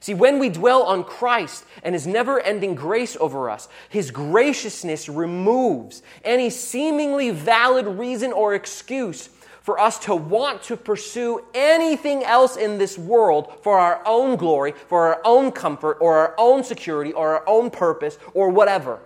See, 0.00 0.12
when 0.12 0.38
we 0.38 0.50
dwell 0.50 0.82
on 0.82 1.02
Christ 1.02 1.64
and 1.82 1.94
his 1.94 2.06
never 2.06 2.38
ending 2.38 2.74
grace 2.74 3.16
over 3.18 3.48
us, 3.48 3.68
his 3.88 4.10
graciousness 4.10 5.08
removes 5.08 6.02
any 6.22 6.50
seemingly 6.50 7.30
valid 7.30 7.86
reason 7.86 8.30
or 8.30 8.54
excuse 8.54 9.30
for 9.62 9.80
us 9.80 9.98
to 10.00 10.14
want 10.14 10.62
to 10.64 10.76
pursue 10.76 11.42
anything 11.54 12.22
else 12.22 12.56
in 12.56 12.76
this 12.76 12.98
world 12.98 13.50
for 13.62 13.78
our 13.78 14.02
own 14.04 14.36
glory, 14.36 14.72
for 14.72 15.06
our 15.06 15.22
own 15.24 15.50
comfort, 15.50 15.96
or 16.02 16.18
our 16.18 16.34
own 16.36 16.62
security, 16.62 17.14
or 17.14 17.36
our 17.36 17.48
own 17.48 17.70
purpose, 17.70 18.18
or 18.34 18.50
whatever. 18.50 19.00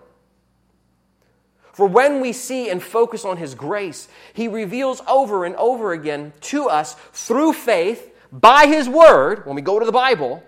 For 1.79 1.87
when 1.87 2.21
we 2.21 2.33
see 2.33 2.71
and 2.71 2.83
focus 2.83 3.25
on 3.25 3.37
His 3.37 3.55
grace, 3.55 4.09
He 4.33 4.49
reveals 4.49 5.01
over 5.07 5.45
and 5.45 5.55
over 5.55 5.93
again 5.93 6.33
to 6.41 6.69
us 6.69 6.95
through 7.13 7.53
faith 7.53 8.13
by 8.33 8.67
His 8.67 8.89
Word, 8.89 9.47
when 9.47 9.55
we 9.55 9.63
go 9.63 9.79
to 9.79 9.87
the 9.87 9.93
Bible, 9.93 10.43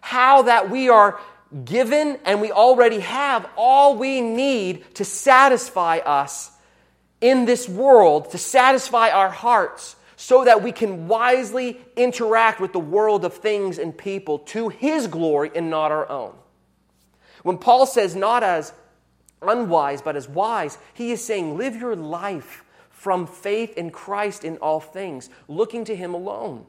how 0.00 0.42
that 0.42 0.70
we 0.70 0.88
are 0.88 1.20
given 1.64 2.18
and 2.24 2.40
we 2.40 2.50
already 2.50 2.98
have 2.98 3.48
all 3.56 3.94
we 3.94 4.20
need 4.20 4.92
to 4.96 5.04
satisfy 5.04 5.98
us 5.98 6.50
in 7.20 7.44
this 7.44 7.68
world, 7.68 8.32
to 8.32 8.38
satisfy 8.38 9.10
our 9.10 9.30
hearts, 9.30 9.94
so 10.16 10.44
that 10.46 10.64
we 10.64 10.72
can 10.72 11.06
wisely 11.06 11.80
interact 11.94 12.58
with 12.58 12.72
the 12.72 12.80
world 12.80 13.24
of 13.24 13.34
things 13.34 13.78
and 13.78 13.96
people 13.96 14.40
to 14.40 14.68
His 14.68 15.06
glory 15.06 15.52
and 15.54 15.70
not 15.70 15.92
our 15.92 16.08
own. 16.08 16.34
When 17.44 17.56
Paul 17.56 17.86
says, 17.86 18.16
not 18.16 18.42
as 18.42 18.72
unwise, 19.42 20.02
but 20.02 20.16
as 20.16 20.28
wise, 20.28 20.78
he 20.94 21.12
is 21.12 21.24
saying, 21.24 21.56
live 21.56 21.76
your 21.76 21.96
life 21.96 22.64
from 23.02 23.26
faith 23.26 23.76
in 23.76 23.90
Christ 23.90 24.44
in 24.44 24.58
all 24.58 24.78
things, 24.78 25.28
looking 25.48 25.84
to 25.86 25.96
Him 25.96 26.14
alone. 26.14 26.66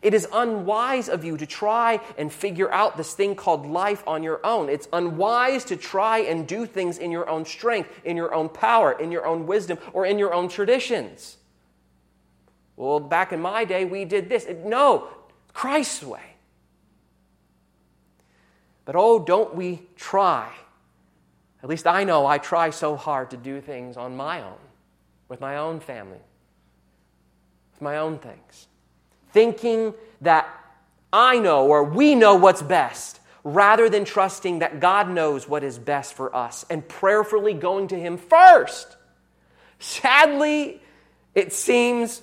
It 0.00 0.14
is 0.14 0.28
unwise 0.32 1.08
of 1.08 1.24
you 1.24 1.36
to 1.36 1.44
try 1.44 2.00
and 2.16 2.32
figure 2.32 2.70
out 2.72 2.96
this 2.96 3.14
thing 3.14 3.34
called 3.34 3.66
life 3.66 4.02
on 4.06 4.22
your 4.22 4.40
own. 4.46 4.68
It's 4.68 4.86
unwise 4.92 5.64
to 5.64 5.76
try 5.76 6.18
and 6.18 6.46
do 6.46 6.66
things 6.66 6.98
in 6.98 7.10
your 7.10 7.28
own 7.28 7.44
strength, 7.44 7.90
in 8.04 8.16
your 8.16 8.32
own 8.32 8.48
power, 8.48 8.92
in 8.92 9.10
your 9.10 9.26
own 9.26 9.46
wisdom, 9.46 9.76
or 9.92 10.06
in 10.06 10.20
your 10.20 10.32
own 10.32 10.48
traditions. 10.48 11.36
Well, 12.76 13.00
back 13.00 13.32
in 13.32 13.40
my 13.40 13.64
day, 13.64 13.84
we 13.84 14.04
did 14.04 14.28
this. 14.28 14.46
No, 14.64 15.08
Christ's 15.52 16.04
way. 16.04 16.36
But 18.84 18.94
oh, 18.96 19.18
don't 19.18 19.54
we 19.56 19.82
try? 19.96 20.52
At 21.62 21.68
least 21.68 21.86
I 21.86 22.04
know 22.04 22.26
I 22.26 22.38
try 22.38 22.70
so 22.70 22.96
hard 22.96 23.30
to 23.30 23.36
do 23.36 23.60
things 23.60 23.96
on 23.96 24.16
my 24.16 24.42
own, 24.42 24.58
with 25.28 25.40
my 25.40 25.56
own 25.56 25.80
family, 25.80 26.20
with 27.72 27.82
my 27.82 27.98
own 27.98 28.18
things 28.18 28.66
thinking 29.32 29.94
that 30.20 30.46
I 31.12 31.38
know 31.38 31.66
or 31.66 31.84
we 31.84 32.14
know 32.14 32.36
what's 32.36 32.62
best, 32.62 33.20
rather 33.44 33.88
than 33.88 34.04
trusting 34.04 34.60
that 34.60 34.78
God 34.78 35.10
knows 35.10 35.48
what 35.48 35.64
is 35.64 35.78
best 35.78 36.14
for 36.14 36.34
us 36.34 36.64
and 36.70 36.86
prayerfully 36.86 37.54
going 37.54 37.88
to 37.88 37.98
Him 37.98 38.16
first. 38.16 38.96
Sadly, 39.80 40.80
it 41.34 41.52
seems 41.52 42.22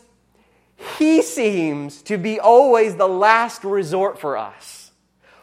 He 0.98 1.22
seems 1.22 2.02
to 2.04 2.18
be 2.18 2.40
always 2.40 2.96
the 2.96 3.08
last 3.08 3.64
resort 3.64 4.18
for 4.18 4.38
us, 4.38 4.92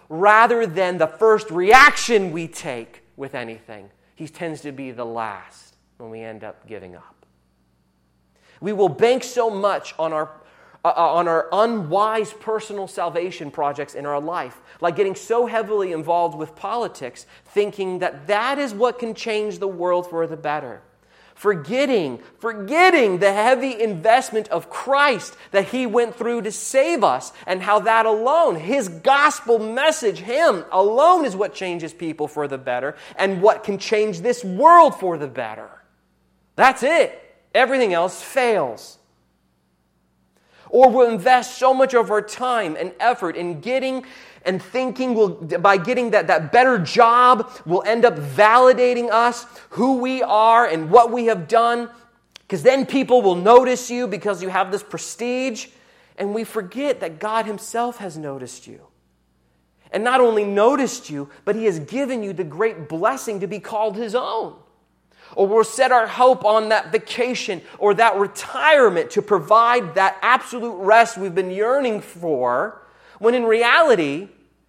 rather 0.09 0.67
than 0.67 0.99
the 0.99 1.07
first 1.07 1.51
reaction 1.51 2.33
we 2.33 2.49
take 2.49 3.03
with 3.17 3.35
anything. 3.35 3.91
He 4.15 4.29
tends 4.29 4.61
to 4.63 4.73
be 4.73 4.91
the 4.91 5.05
last 5.05 5.77
when 5.99 6.11
we 6.11 6.21
end 6.21 6.45
up 6.45 6.67
giving 6.67 6.95
up. 6.95 7.27
We 8.61 8.73
will 8.73 8.89
bank 8.89 9.25
so 9.25 9.51
much 9.51 9.95
on 9.99 10.13
our 10.13 10.31
uh, 10.87 10.91
uh, 10.91 11.15
on 11.15 11.27
our 11.27 11.49
unwise 11.51 12.33
personal 12.33 12.87
salvation 12.87 13.51
projects 13.51 13.97
in 13.97 14.07
our 14.07 14.21
life, 14.21 14.61
like 14.81 14.95
getting 14.95 15.17
so 15.17 15.47
heavily 15.47 15.91
involved 15.91 16.39
with 16.39 16.55
politics, 16.55 17.27
thinking 17.47 17.99
that 17.99 18.29
that 18.29 18.57
is 18.57 18.73
what 18.73 18.97
can 18.97 19.13
change 19.13 19.59
the 19.59 19.67
world 19.67 20.09
for 20.09 20.29
the 20.29 20.37
better. 20.37 20.81
Forgetting, 21.37 22.21
forgetting 22.39 23.19
the 23.19 23.33
heavy 23.33 23.79
investment 23.81 24.49
of 24.49 24.71
Christ 24.71 25.37
that 25.51 25.67
He 25.67 25.87
went 25.87 26.17
through 26.17 26.43
to 26.43 26.51
save 26.51 27.05
us, 27.05 27.31
and 27.47 27.63
how 27.63 27.81
that 27.81 28.07
alone, 28.07 28.57
His 28.57 28.89
gospel 28.89 29.59
message, 29.59 30.19
Him 30.19 30.65
alone 30.73 31.27
is 31.27 31.37
what 31.37 31.55
changes 31.55 31.93
people 31.93 32.27
for 32.27 32.49
the 32.49 32.57
better, 32.57 32.97
and 33.17 33.43
what 33.43 33.65
can 33.65 33.77
change 33.77 34.23
this 34.23 34.43
world 34.43 34.99
for 34.99 35.19
the 35.19 35.29
better. 35.29 35.69
That's 36.57 36.83
it. 36.83 37.23
Everything 37.55 37.93
else 37.93 38.23
fails. 38.23 38.99
Or 40.69 40.91
we'll 40.91 41.11
invest 41.11 41.59
so 41.59 41.73
much 41.73 41.95
of 41.95 42.11
our 42.11 42.23
time 42.23 42.77
and 42.79 42.93
effort 43.01 43.37
in 43.37 43.61
getting 43.61 44.05
and 44.45 44.63
thinking 44.63 45.15
we'll, 45.15 45.31
by 45.31 45.77
getting 45.77 46.11
that, 46.11 46.29
that 46.29 46.53
better 46.53 46.79
job, 46.79 47.51
will 47.67 47.83
end 47.85 48.05
up 48.05 48.17
validating 48.17 49.11
us, 49.11 49.45
who 49.71 49.99
we 49.99 50.23
are, 50.23 50.67
and 50.67 50.91
what 50.91 51.11
we 51.11 51.27
have 51.27 51.49
done. 51.49 51.91
Because 52.41 52.63
then 52.63 52.87
people 52.87 53.23
will 53.23 53.35
notice 53.35 53.91
you 53.91 54.07
because 54.07 54.43
you 54.43 54.49
have 54.49 54.71
this 54.71 54.83
prestige. 54.83 55.67
And 56.17 56.33
we 56.33 56.45
forget 56.45 57.01
that 57.01 57.19
God 57.19 57.47
Himself 57.47 57.99
has 57.99 58.17
noticed 58.17 58.67
you. 58.67 58.87
And 59.91 60.05
not 60.05 60.21
only 60.21 60.45
noticed 60.45 61.11
you, 61.11 61.29
but 61.45 61.57
He 61.57 61.65
has 61.65 61.81
given 61.81 62.23
you 62.23 62.33
the 62.33 62.45
great 62.45 62.89
blessing 62.89 63.41
to 63.41 63.47
be 63.47 63.59
called 63.59 63.97
His 63.97 64.15
own 64.15 64.57
or 65.35 65.47
we'll 65.47 65.65
set 65.65 65.93
our 65.93 66.07
hope 66.07 66.45
on 66.45 66.69
that 66.69 66.93
vacation 66.93 67.61
or 67.79 67.95
that 67.95 68.17
retirement 68.17 69.11
to 69.11 69.23
provide 69.23 69.95
that 69.97 70.17
absolute 70.23 70.77
rest 70.77 71.19
we've 71.19 71.35
been 71.35 71.51
yearning 71.51 72.01
for, 72.01 72.83
when 73.19 73.35
in 73.35 73.45
reality, 73.45 74.29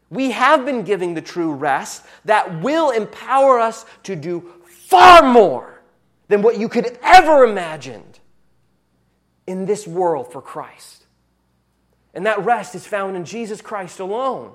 We 0.10 0.32
have 0.32 0.66
been 0.66 0.84
giving 0.84 1.14
the 1.14 1.22
true 1.22 1.54
rest 1.54 2.06
that 2.26 2.62
will 2.62 2.92
empower 2.92 3.60
us 3.60 3.86
to 4.04 4.16
do 4.16 4.50
far 4.66 5.22
more 5.22 5.82
than 6.30 6.42
what 6.42 6.58
you 6.58 6.70
could 6.70 6.98
ever 7.04 7.44
imagined 7.44 8.20
in 9.46 9.66
this 9.66 9.86
world 9.88 10.32
for 10.32 10.42
Christ. 10.42 11.06
And 12.14 12.26
that 12.26 12.44
rest 12.44 12.74
is 12.74 12.88
found 12.88 13.16
in 13.16 13.26
Jesus 13.26 13.62
Christ 13.62 14.00
alone. 14.00 14.54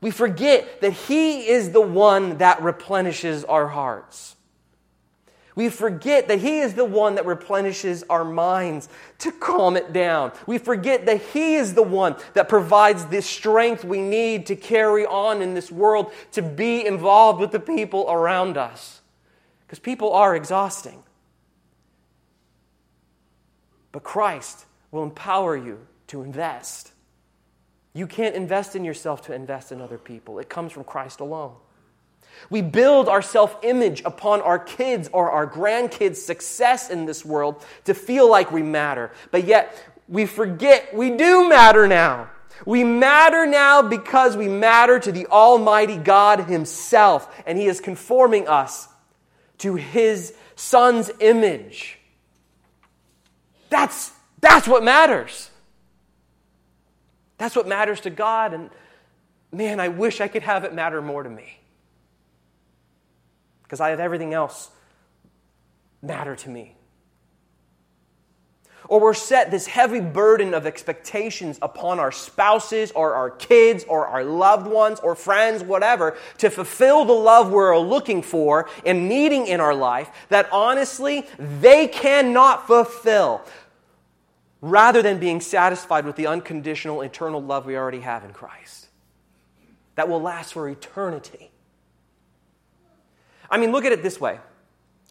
We 0.00 0.10
forget 0.10 0.80
that 0.80 0.92
He 0.92 1.48
is 1.48 1.72
the 1.72 1.80
one 1.80 2.38
that 2.38 2.62
replenishes 2.62 3.44
our 3.44 3.68
hearts. 3.68 4.35
We 5.56 5.70
forget 5.70 6.28
that 6.28 6.38
He 6.38 6.58
is 6.58 6.74
the 6.74 6.84
one 6.84 7.14
that 7.14 7.24
replenishes 7.24 8.04
our 8.10 8.24
minds 8.24 8.90
to 9.18 9.32
calm 9.32 9.74
it 9.76 9.92
down. 9.92 10.32
We 10.46 10.58
forget 10.58 11.06
that 11.06 11.22
He 11.22 11.54
is 11.54 11.72
the 11.72 11.82
one 11.82 12.14
that 12.34 12.50
provides 12.50 13.06
the 13.06 13.22
strength 13.22 13.82
we 13.82 14.02
need 14.02 14.46
to 14.46 14.54
carry 14.54 15.06
on 15.06 15.40
in 15.40 15.54
this 15.54 15.72
world, 15.72 16.12
to 16.32 16.42
be 16.42 16.86
involved 16.86 17.40
with 17.40 17.52
the 17.52 17.58
people 17.58 18.06
around 18.08 18.58
us. 18.58 19.00
Because 19.66 19.78
people 19.78 20.12
are 20.12 20.36
exhausting. 20.36 21.02
But 23.92 24.04
Christ 24.04 24.66
will 24.90 25.04
empower 25.04 25.56
you 25.56 25.86
to 26.08 26.22
invest. 26.22 26.92
You 27.94 28.06
can't 28.06 28.34
invest 28.34 28.76
in 28.76 28.84
yourself 28.84 29.22
to 29.22 29.34
invest 29.34 29.72
in 29.72 29.80
other 29.80 29.96
people, 29.96 30.38
it 30.38 30.50
comes 30.50 30.70
from 30.72 30.84
Christ 30.84 31.20
alone. 31.20 31.54
We 32.50 32.62
build 32.62 33.08
our 33.08 33.22
self 33.22 33.56
image 33.62 34.02
upon 34.04 34.40
our 34.42 34.58
kids' 34.58 35.08
or 35.12 35.30
our 35.30 35.46
grandkids' 35.46 36.16
success 36.16 36.90
in 36.90 37.06
this 37.06 37.24
world 37.24 37.64
to 37.84 37.94
feel 37.94 38.30
like 38.30 38.52
we 38.52 38.62
matter. 38.62 39.10
But 39.30 39.44
yet, 39.44 39.74
we 40.08 40.26
forget 40.26 40.94
we 40.94 41.10
do 41.10 41.48
matter 41.48 41.86
now. 41.86 42.30
We 42.64 42.84
matter 42.84 43.44
now 43.44 43.82
because 43.82 44.36
we 44.36 44.48
matter 44.48 44.98
to 44.98 45.12
the 45.12 45.26
Almighty 45.26 45.96
God 45.96 46.40
Himself, 46.40 47.42
and 47.46 47.58
He 47.58 47.66
is 47.66 47.80
conforming 47.80 48.48
us 48.48 48.88
to 49.58 49.74
His 49.74 50.34
Son's 50.54 51.10
image. 51.20 51.98
That's, 53.68 54.12
that's 54.40 54.66
what 54.66 54.82
matters. 54.82 55.50
That's 57.38 57.54
what 57.54 57.68
matters 57.68 58.00
to 58.02 58.10
God. 58.10 58.54
And 58.54 58.70
man, 59.52 59.80
I 59.80 59.88
wish 59.88 60.20
I 60.20 60.28
could 60.28 60.42
have 60.42 60.64
it 60.64 60.72
matter 60.72 61.02
more 61.02 61.22
to 61.22 61.30
me. 61.30 61.58
Because 63.66 63.80
I 63.80 63.90
have 63.90 63.98
everything 63.98 64.32
else 64.32 64.70
matter 66.00 66.36
to 66.36 66.48
me. 66.48 66.76
Or 68.88 69.00
we're 69.00 69.14
set 69.14 69.50
this 69.50 69.66
heavy 69.66 69.98
burden 69.98 70.54
of 70.54 70.64
expectations 70.64 71.58
upon 71.60 71.98
our 71.98 72.12
spouses 72.12 72.92
or 72.92 73.14
our 73.14 73.30
kids 73.30 73.84
or 73.88 74.06
our 74.06 74.22
loved 74.22 74.68
ones 74.68 75.00
or 75.00 75.16
friends, 75.16 75.64
whatever, 75.64 76.16
to 76.38 76.50
fulfill 76.50 77.04
the 77.04 77.12
love 77.12 77.50
we're 77.50 77.76
looking 77.76 78.22
for 78.22 78.68
and 78.84 79.08
needing 79.08 79.48
in 79.48 79.60
our 79.60 79.74
life 79.74 80.08
that 80.28 80.48
honestly 80.52 81.26
they 81.38 81.88
cannot 81.88 82.68
fulfill 82.68 83.42
rather 84.60 85.02
than 85.02 85.18
being 85.18 85.40
satisfied 85.40 86.04
with 86.04 86.14
the 86.16 86.28
unconditional 86.28 87.02
eternal 87.02 87.42
love 87.42 87.66
we 87.66 87.76
already 87.76 88.00
have 88.00 88.24
in 88.24 88.32
Christ. 88.32 88.86
That 89.96 90.08
will 90.08 90.20
last 90.20 90.52
for 90.52 90.68
eternity. 90.68 91.50
I 93.50 93.58
mean, 93.58 93.72
look 93.72 93.84
at 93.84 93.92
it 93.92 94.02
this 94.02 94.20
way. 94.20 94.38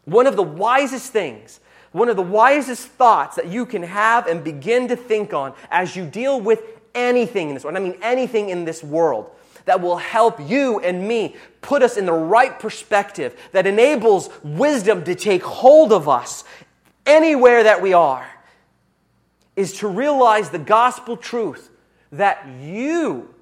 One 0.06 0.28
of 0.28 0.36
the 0.36 0.44
wisest 0.44 1.12
things, 1.12 1.60
one 1.92 2.10
of 2.10 2.16
the 2.16 2.22
wisest 2.22 2.88
thoughts 2.88 3.36
that 3.38 3.48
you 3.48 3.66
can 3.66 3.84
have 3.84 4.28
and 4.28 4.44
begin 4.44 4.88
to 4.90 4.96
think 4.96 5.34
on 5.34 5.54
as 5.72 5.96
you 5.96 6.06
deal 6.06 6.40
with 6.40 6.62
anything 6.94 7.50
in 7.50 7.54
this 7.56 7.64
world, 7.64 7.78
I 7.78 7.80
mean 7.80 7.98
anything 8.02 8.50
in 8.50 8.66
this 8.66 8.84
world, 8.84 9.32
that 9.66 9.82
will 9.82 9.98
help 9.98 10.40
you 10.48 10.80
and 10.80 11.08
me 11.08 11.36
put 11.62 11.82
us 11.82 11.98
in 11.98 12.06
the 12.06 12.14
right 12.14 12.60
perspective, 12.60 13.36
that 13.52 13.66
enables 13.66 14.30
wisdom 14.44 15.04
to 15.04 15.16
take 15.16 15.44
hold 15.44 15.92
of 15.92 16.08
us 16.08 16.44
anywhere 17.06 17.64
that 17.64 17.82
we 17.82 17.94
are, 17.94 18.28
is 19.56 19.74
to 19.80 19.88
realize 19.88 20.50
the 20.50 20.60
gospel 20.60 21.18
truth 21.18 21.70
that 22.12 22.48
you 22.62 23.34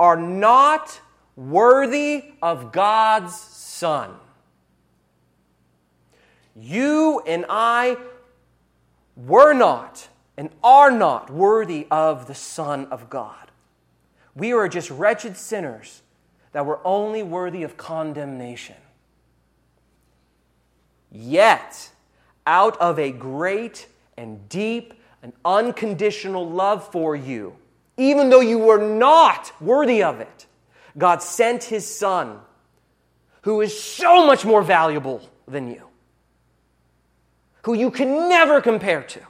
are 0.00 0.16
not 0.16 1.00
worthy 1.36 2.24
of 2.40 2.72
God's 2.72 3.34
Son. 3.34 4.14
You 6.58 7.20
and 7.26 7.44
I 7.48 7.96
were 9.16 9.52
not 9.52 10.08
and 10.36 10.50
are 10.62 10.90
not 10.90 11.30
worthy 11.30 11.86
of 11.90 12.26
the 12.26 12.34
Son 12.34 12.86
of 12.86 13.10
God. 13.10 13.50
We 14.34 14.52
are 14.52 14.68
just 14.68 14.90
wretched 14.90 15.36
sinners 15.36 16.02
that 16.52 16.66
were 16.66 16.80
only 16.84 17.22
worthy 17.22 17.62
of 17.62 17.76
condemnation. 17.76 18.76
Yet, 21.10 21.90
out 22.46 22.76
of 22.78 22.98
a 22.98 23.12
great 23.12 23.86
and 24.16 24.48
deep 24.48 24.94
and 25.22 25.32
unconditional 25.44 26.48
love 26.48 26.90
for 26.92 27.16
you, 27.16 27.56
even 27.96 28.30
though 28.30 28.40
you 28.40 28.58
were 28.58 28.78
not 28.78 29.52
worthy 29.60 30.02
of 30.02 30.20
it. 30.20 30.46
God 30.98 31.22
sent 31.22 31.64
his 31.64 31.86
son, 31.86 32.40
who 33.42 33.60
is 33.60 33.78
so 33.78 34.26
much 34.26 34.44
more 34.44 34.62
valuable 34.62 35.28
than 35.46 35.68
you, 35.68 35.85
who 37.66 37.74
you 37.74 37.90
can 37.90 38.28
never 38.28 38.60
compare 38.60 39.02
to. 39.02 39.20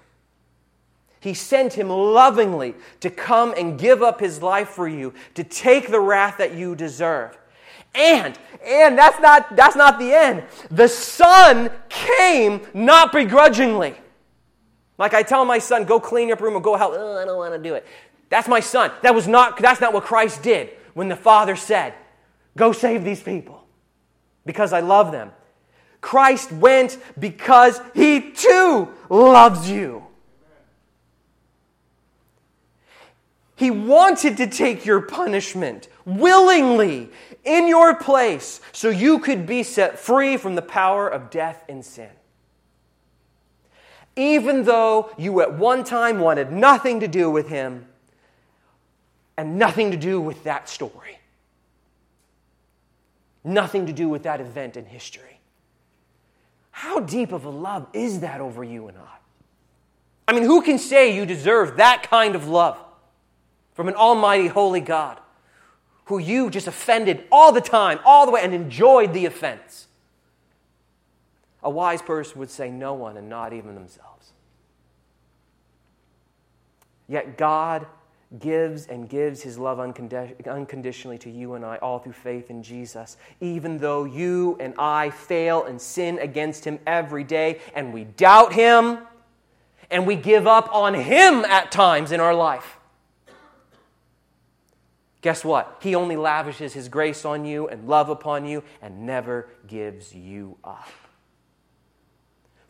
He 1.21 1.33
sent 1.33 1.73
him 1.73 1.89
lovingly 1.89 2.75
to 3.01 3.09
come 3.09 3.55
and 3.57 3.79
give 3.79 4.03
up 4.03 4.21
his 4.21 4.43
life 4.43 4.69
for 4.69 4.87
you, 4.87 5.15
to 5.37 5.43
take 5.43 5.89
the 5.89 6.01
wrath 6.01 6.37
that 6.37 6.53
you 6.53 6.77
deserve. 6.77 7.37
And, 7.95 8.39
and 8.63 8.99
that's 8.99 9.19
not, 9.21 9.57
that's 9.57 9.75
not 9.75 9.99
the 9.99 10.13
end. 10.13 10.45
The 10.71 10.87
Son 10.87 11.71
came 11.89 12.61
not 12.75 13.11
begrudgingly. 13.11 13.95
Like 14.99 15.15
I 15.15 15.23
tell 15.23 15.47
my 15.47 15.59
son, 15.59 15.85
go 15.85 15.99
clean 15.99 16.29
your 16.29 16.37
room 16.37 16.57
or 16.57 16.61
go 16.61 16.77
help. 16.77 16.93
Oh, 16.95 17.17
I 17.17 17.25
don't 17.25 17.39
want 17.39 17.55
to 17.55 17.59
do 17.59 17.75
it. 17.75 17.87
That's 18.29 18.49
my 18.49 18.61
son. 18.61 18.91
That 19.01 19.15
was 19.15 19.27
not, 19.27 19.57
that's 19.57 19.81
not 19.81 19.95
what 19.95 20.05
Christ 20.05 20.43
did 20.43 20.69
when 20.93 21.09
the 21.09 21.17
Father 21.17 21.57
said, 21.57 21.95
go 22.55 22.73
save 22.73 23.03
these 23.03 23.23
people 23.23 23.65
because 24.45 24.75
I 24.75 24.81
love 24.81 25.11
them. 25.11 25.33
Christ 26.07 26.53
went 26.53 26.99
because 27.19 27.81
he 27.93 28.31
too 28.31 28.89
loves 29.11 29.69
you. 29.69 30.07
He 33.57 33.73
wanted 33.73 34.37
to 34.37 34.47
take 34.47 34.87
your 34.87 35.01
punishment 35.01 35.89
willingly 36.05 37.11
in 37.43 37.67
your 37.67 37.97
place 37.97 38.61
so 38.71 38.89
you 38.89 39.19
could 39.19 39.47
be 39.47 39.65
set 39.65 39.99
free 39.99 40.37
from 40.37 40.55
the 40.55 40.63
power 40.63 41.09
of 41.09 41.29
death 41.29 41.65
and 41.69 41.85
sin 41.85 42.11
even 44.17 44.65
though 44.65 45.11
you 45.19 45.43
at 45.43 45.53
one 45.53 45.85
time 45.85 46.19
wanted 46.19 46.51
nothing 46.51 47.01
to 47.01 47.09
do 47.09 47.31
with 47.31 47.49
him 47.49 47.87
and 49.37 49.59
nothing 49.59 49.91
to 49.91 49.97
do 49.99 50.19
with 50.19 50.43
that 50.45 50.71
story, 50.71 51.19
nothing 53.45 53.85
to 53.85 53.93
do 53.93 54.09
with 54.09 54.23
that 54.23 54.41
event 54.41 54.79
in 54.79 54.87
history. 54.87 55.36
How 56.77 57.01
deep 57.01 57.33
of 57.33 57.47
a 57.47 57.49
love 57.49 57.87
is 57.95 58.21
that 58.21 58.43
over 58.43 58.63
you 58.63 58.87
and 58.89 58.99
I? 58.99 59.17
I 60.29 60.35
mean, 60.35 60.43
who 60.43 60.61
can 60.61 60.79
say 60.79 61.17
you 61.17 61.25
deserve 61.25 61.79
that 61.79 62.03
kind 62.11 62.35
of 62.35 62.49
love 62.49 62.77
from 63.73 63.89
an 63.89 63.95
almighty, 63.95 64.49
holy 64.49 64.83
God 64.83 65.19
who 66.05 66.19
you 66.19 66.51
just 66.51 66.67
offended 66.67 67.25
all 67.33 67.51
the 67.51 67.63
time, 67.63 67.99
all 68.05 68.27
the 68.27 68.33
way, 68.33 68.43
and 68.43 68.53
enjoyed 68.53 69.15
the 69.15 69.25
offense? 69.25 69.87
A 71.63 71.71
wise 71.71 72.03
person 72.03 72.39
would 72.41 72.51
say, 72.51 72.71
No 72.71 72.93
one, 72.93 73.17
and 73.17 73.31
not 73.31 73.55
even 73.55 73.75
themselves. 73.75 74.33
Yet 77.09 77.39
God 77.39 77.87
gives 78.39 78.87
and 78.87 79.09
gives 79.09 79.43
his 79.43 79.59
love 79.59 79.79
unconditionally 79.79 81.19
to 81.19 81.31
you 81.31 81.55
and 81.55 81.65
I, 81.65 81.77
all 81.77 81.99
through 81.99 82.13
faith 82.13 82.51
in 82.51 82.63
Jesus, 82.63 83.17
even 83.41 83.79
though 83.79 84.05
you 84.05 84.57
and 84.61 84.75
I 84.79 85.11
fail 85.11 85.65
and 85.65 85.81
sin 85.81 86.19
against 86.19 86.65
him 86.65 86.79
every 86.87 87.25
day, 87.25 87.61
and 87.75 87.93
we 87.93 88.05
doubt 88.05 88.53
him, 88.53 88.99
and 89.91 90.07
we 90.07 90.17
give 90.17 90.47
up 90.47 90.75
on 90.75 90.95
him 90.95 91.45
at 91.45 91.71
times 91.71 92.11
in 92.11 92.21
our 92.21 92.35
life. 92.35 92.79
Guess 95.21 95.45
what? 95.45 95.79
He 95.81 95.95
only 95.95 96.17
lavishes 96.17 96.73
his 96.73 96.89
grace 96.89 97.25
on 97.25 97.45
you 97.45 97.69
and 97.69 97.89
love 97.89 98.09
upon 98.09 98.45
you 98.45 98.63
and 98.83 99.07
never 99.07 99.49
gives 99.67 100.15
you 100.15 100.57
up 100.63 100.89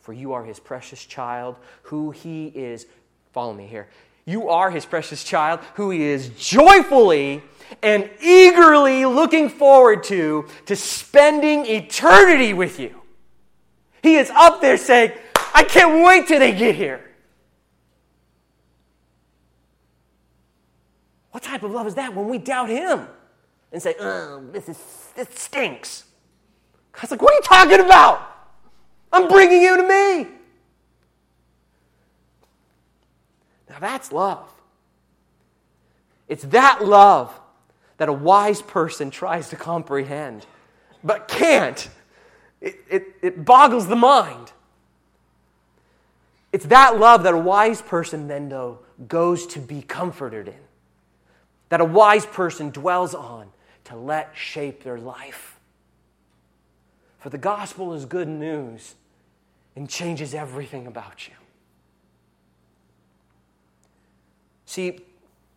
for 0.07 0.13
you 0.13 0.31
are 0.31 0.45
his 0.45 0.57
precious 0.57 1.05
child, 1.05 1.57
who 1.81 2.11
he 2.11 2.47
is. 2.47 2.85
Follow 3.33 3.51
me 3.51 3.67
here. 3.67 3.89
You 4.27 4.49
are 4.49 4.69
his 4.69 4.85
precious 4.85 5.23
child, 5.23 5.61
who 5.75 5.89
he 5.89 6.03
is 6.03 6.27
joyfully 6.37 7.41
and 7.81 8.09
eagerly 8.21 9.05
looking 9.05 9.47
forward 9.47 10.03
to, 10.05 10.49
to 10.65 10.75
spending 10.75 11.65
eternity 11.65 12.51
with 12.51 12.77
you. 12.77 12.93
He 14.03 14.17
is 14.17 14.29
up 14.31 14.59
there 14.59 14.75
saying, 14.75 15.13
I 15.55 15.63
can't 15.63 16.03
wait 16.05 16.27
till 16.27 16.39
they 16.39 16.51
get 16.51 16.75
here. 16.75 17.09
What 21.31 21.43
type 21.43 21.63
of 21.63 21.71
love 21.71 21.87
is 21.87 21.95
that 21.95 22.13
when 22.13 22.27
we 22.27 22.37
doubt 22.37 22.67
Him 22.67 23.07
and 23.71 23.81
say, 23.81 23.95
oh, 23.97 24.43
this, 24.51 24.67
is, 24.67 24.77
this 25.15 25.29
stinks? 25.35 26.03
God's 26.91 27.11
like, 27.11 27.21
what 27.21 27.31
are 27.31 27.35
you 27.35 27.41
talking 27.43 27.85
about? 27.85 28.29
I'm 29.13 29.29
bringing 29.29 29.61
you 29.61 29.77
to 29.77 29.83
me. 29.87 30.36
Now 33.77 33.87
that's 33.91 34.11
love. 34.11 34.51
It's 36.27 36.43
that 36.45 36.83
love 36.83 37.39
that 37.97 38.09
a 38.09 38.13
wise 38.13 38.61
person 38.61 39.11
tries 39.11 39.49
to 39.49 39.55
comprehend, 39.55 40.47
but 41.03 41.27
can't. 41.27 41.87
It, 42.59 42.79
it, 42.89 43.03
it 43.21 43.45
boggles 43.45 43.87
the 43.87 43.95
mind. 43.95 44.51
It's 46.51 46.65
that 46.65 46.97
love 46.97 47.21
that 47.23 47.35
a 47.35 47.37
wise 47.37 47.83
person 47.83 48.27
then, 48.27 48.49
though, 48.49 48.79
goes 49.07 49.45
to 49.47 49.59
be 49.59 49.83
comforted 49.83 50.47
in, 50.47 50.59
that 51.69 51.79
a 51.79 51.85
wise 51.85 52.25
person 52.25 52.71
dwells 52.71 53.13
on 53.13 53.49
to 53.83 53.95
let 53.95 54.31
shape 54.35 54.83
their 54.83 54.97
life. 54.97 55.59
For 57.19 57.29
the 57.29 57.37
gospel 57.37 57.93
is 57.93 58.05
good 58.05 58.27
news 58.27 58.95
and 59.75 59.87
changes 59.87 60.33
everything 60.33 60.87
about 60.87 61.27
you. 61.27 61.36
See, 64.67 64.99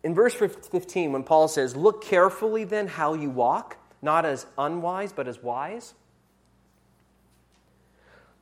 in 0.03 0.15
verse 0.15 0.33
15, 0.33 1.11
when 1.11 1.23
Paul 1.23 1.47
says, 1.47 1.75
Look 1.75 2.03
carefully 2.03 2.63
then 2.63 2.87
how 2.87 3.13
you 3.13 3.29
walk, 3.29 3.77
not 4.01 4.25
as 4.25 4.47
unwise, 4.57 5.11
but 5.11 5.27
as 5.27 5.43
wise, 5.43 5.93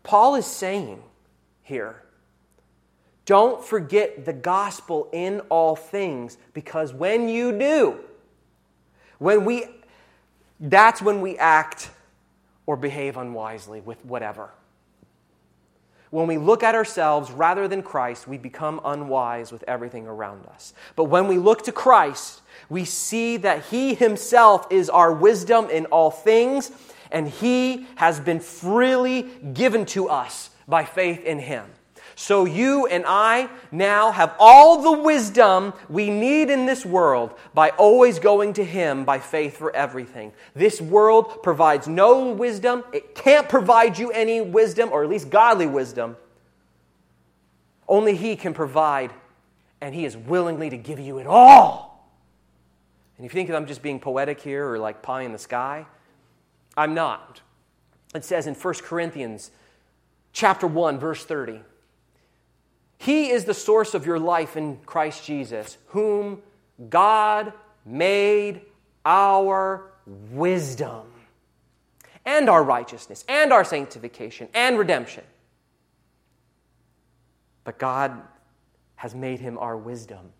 Paul 0.03 0.36
is 0.36 0.45
saying 0.45 1.03
here, 1.63 2.03
don't 3.25 3.63
forget 3.63 4.25
the 4.25 4.34
gospel 4.34 5.10
in 5.12 5.41
all 5.49 5.75
things, 5.75 6.38
because 6.53 6.93
when 6.93 7.27
you 7.27 7.58
do, 7.58 7.99
when 9.17 9.45
we, 9.45 9.65
that's 10.60 11.01
when 11.01 11.19
we 11.19 11.38
act 11.38 11.89
or 12.67 12.77
behave 12.77 13.17
unwisely 13.17 13.82
with 13.82 14.03
whatever. 14.05 14.51
When 16.12 16.26
we 16.26 16.38
look 16.38 16.63
at 16.63 16.74
ourselves 16.74 17.30
rather 17.30 17.67
than 17.67 17.84
Christ, 17.84 18.28
we 18.28 18.38
become 18.38 18.82
unwise 18.84 19.52
with 19.52 19.63
everything 19.67 20.08
around 20.08 20.45
us. 20.48 20.74
But 20.95 21.06
when 21.06 21.28
we 21.28 21.38
look 21.38 21.63
to 21.63 21.72
Christ, 21.72 22.41
we 22.67 22.86
see 22.86 23.38
that 23.38 23.65
He 23.65 23.93
Himself 23.93 24.67
is 24.72 24.89
our 24.89 25.13
wisdom 25.13 25.69
in 25.69 25.86
all 25.88 26.10
things, 26.10 26.72
and 27.12 27.28
He 27.28 27.86
has 27.95 28.19
been 28.19 28.39
freely 28.39 29.24
given 29.54 29.86
to 29.88 30.10
us 30.10 30.50
by 30.67 30.84
faith 30.84 31.24
in 31.24 31.39
Him. 31.39 31.65
So 32.19 32.43
you 32.43 32.86
and 32.86 33.05
I 33.08 33.49
now 33.71 34.12
have 34.12 34.36
all 34.39 34.82
the 34.82 35.03
wisdom 35.03 35.71
we 35.88 36.10
need 36.10 36.49
in 36.49 36.65
this 36.65 36.86
world 36.86 37.34
by 37.53 37.69
always 37.69 38.19
going 38.19 38.51
to 38.55 38.63
Him 38.65 39.05
by 39.05 39.19
faith 39.19 39.55
for 39.55 39.73
everything. 39.73 40.34
This 40.53 40.82
world 40.82 41.41
provides 41.41 41.88
no 41.88 42.34
wisdom. 42.34 42.84
It 42.91 43.15
can't 43.15 43.47
provide 43.47 43.97
you 43.97 44.12
any 44.12 44.41
wisdom, 44.41 44.89
or 44.91 45.01
at 45.01 45.10
least 45.10 45.29
godly 45.29 45.65
wisdom. 45.65 46.17
Only 47.88 48.17
He 48.17 48.36
can 48.36 48.53
provide, 48.53 49.13
and 49.79 49.95
He 49.95 50.03
is 50.03 50.17
willingly 50.17 50.69
to 50.71 50.77
give 50.77 50.99
you 50.99 51.19
it 51.19 51.25
all. 51.25 52.12
And 53.15 53.25
if 53.25 53.34
you 53.34 53.38
think 53.38 53.47
that 53.47 53.55
I'm 53.55 53.65
just 53.65 53.82
being 53.82 54.01
poetic 54.01 54.41
here 54.41 54.69
or 54.69 54.77
like 54.77 55.01
pie 55.01 55.21
in 55.21 55.32
the 55.32 55.39
sky, 55.39 55.86
I'm 56.75 56.93
not. 56.93 57.39
It 58.13 58.25
says 58.25 58.45
in 58.45 58.55
1 58.55 58.73
Corinthians 58.84 59.51
chapter 60.34 60.67
1 60.67 60.99
verse 60.99 61.23
30 61.23 61.62
he 62.99 63.29
is 63.29 63.45
the 63.45 63.53
source 63.53 63.93
of 63.93 64.05
your 64.05 64.19
life 64.19 64.57
in 64.57 64.77
Christ 64.85 65.25
Jesus, 65.25 65.77
whom 65.88 66.41
God 66.89 67.53
made 67.85 68.62
our 69.05 69.91
wisdom 70.05 71.07
and 72.25 72.49
our 72.49 72.62
righteousness 72.62 73.23
and 73.29 73.53
our 73.53 73.63
sanctification 73.63 74.49
and 74.53 74.77
redemption. 74.77 75.23
But 77.63 77.79
God 77.79 78.21
has 78.97 79.15
made 79.15 79.39
him 79.39 79.57
our 79.57 79.77
wisdom, 79.77 80.33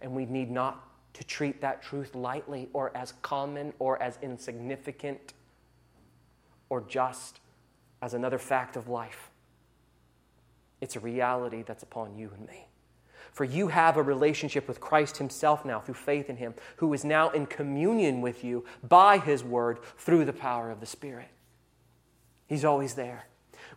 and 0.00 0.12
we 0.12 0.26
need 0.26 0.50
not 0.50 0.88
to 1.14 1.22
treat 1.22 1.60
that 1.60 1.82
truth 1.82 2.16
lightly 2.16 2.68
or 2.72 2.90
as 2.96 3.14
common 3.22 3.72
or 3.78 4.02
as 4.02 4.18
insignificant 4.22 5.34
or 6.68 6.80
just 6.80 7.38
as 8.02 8.12
another 8.12 8.38
fact 8.38 8.74
of 8.74 8.88
life. 8.88 9.29
It's 10.80 10.96
a 10.96 11.00
reality 11.00 11.62
that's 11.62 11.82
upon 11.82 12.16
you 12.16 12.30
and 12.34 12.46
me. 12.46 12.66
For 13.32 13.44
you 13.44 13.68
have 13.68 13.96
a 13.96 14.02
relationship 14.02 14.66
with 14.66 14.80
Christ 14.80 15.18
Himself 15.18 15.64
now 15.64 15.80
through 15.80 15.94
faith 15.94 16.28
in 16.28 16.36
Him, 16.36 16.54
who 16.76 16.92
is 16.92 17.04
now 17.04 17.30
in 17.30 17.46
communion 17.46 18.20
with 18.20 18.42
you 18.42 18.64
by 18.86 19.18
His 19.18 19.44
Word 19.44 19.78
through 19.98 20.24
the 20.24 20.32
power 20.32 20.70
of 20.70 20.80
the 20.80 20.86
Spirit. 20.86 21.28
He's 22.48 22.64
always 22.64 22.94
there. 22.94 23.26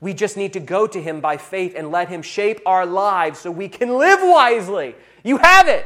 We 0.01 0.13
just 0.13 0.37
need 0.37 0.53
to 0.53 0.59
go 0.59 0.87
to 0.87 1.01
Him 1.01 1.21
by 1.21 1.37
faith 1.37 1.75
and 1.77 1.91
let 1.91 2.09
Him 2.09 2.21
shape 2.21 2.61
our 2.65 2.85
lives 2.85 3.39
so 3.39 3.51
we 3.51 3.69
can 3.69 3.97
live 3.97 4.19
wisely. 4.21 4.95
You 5.23 5.37
have 5.37 5.67
it. 5.67 5.85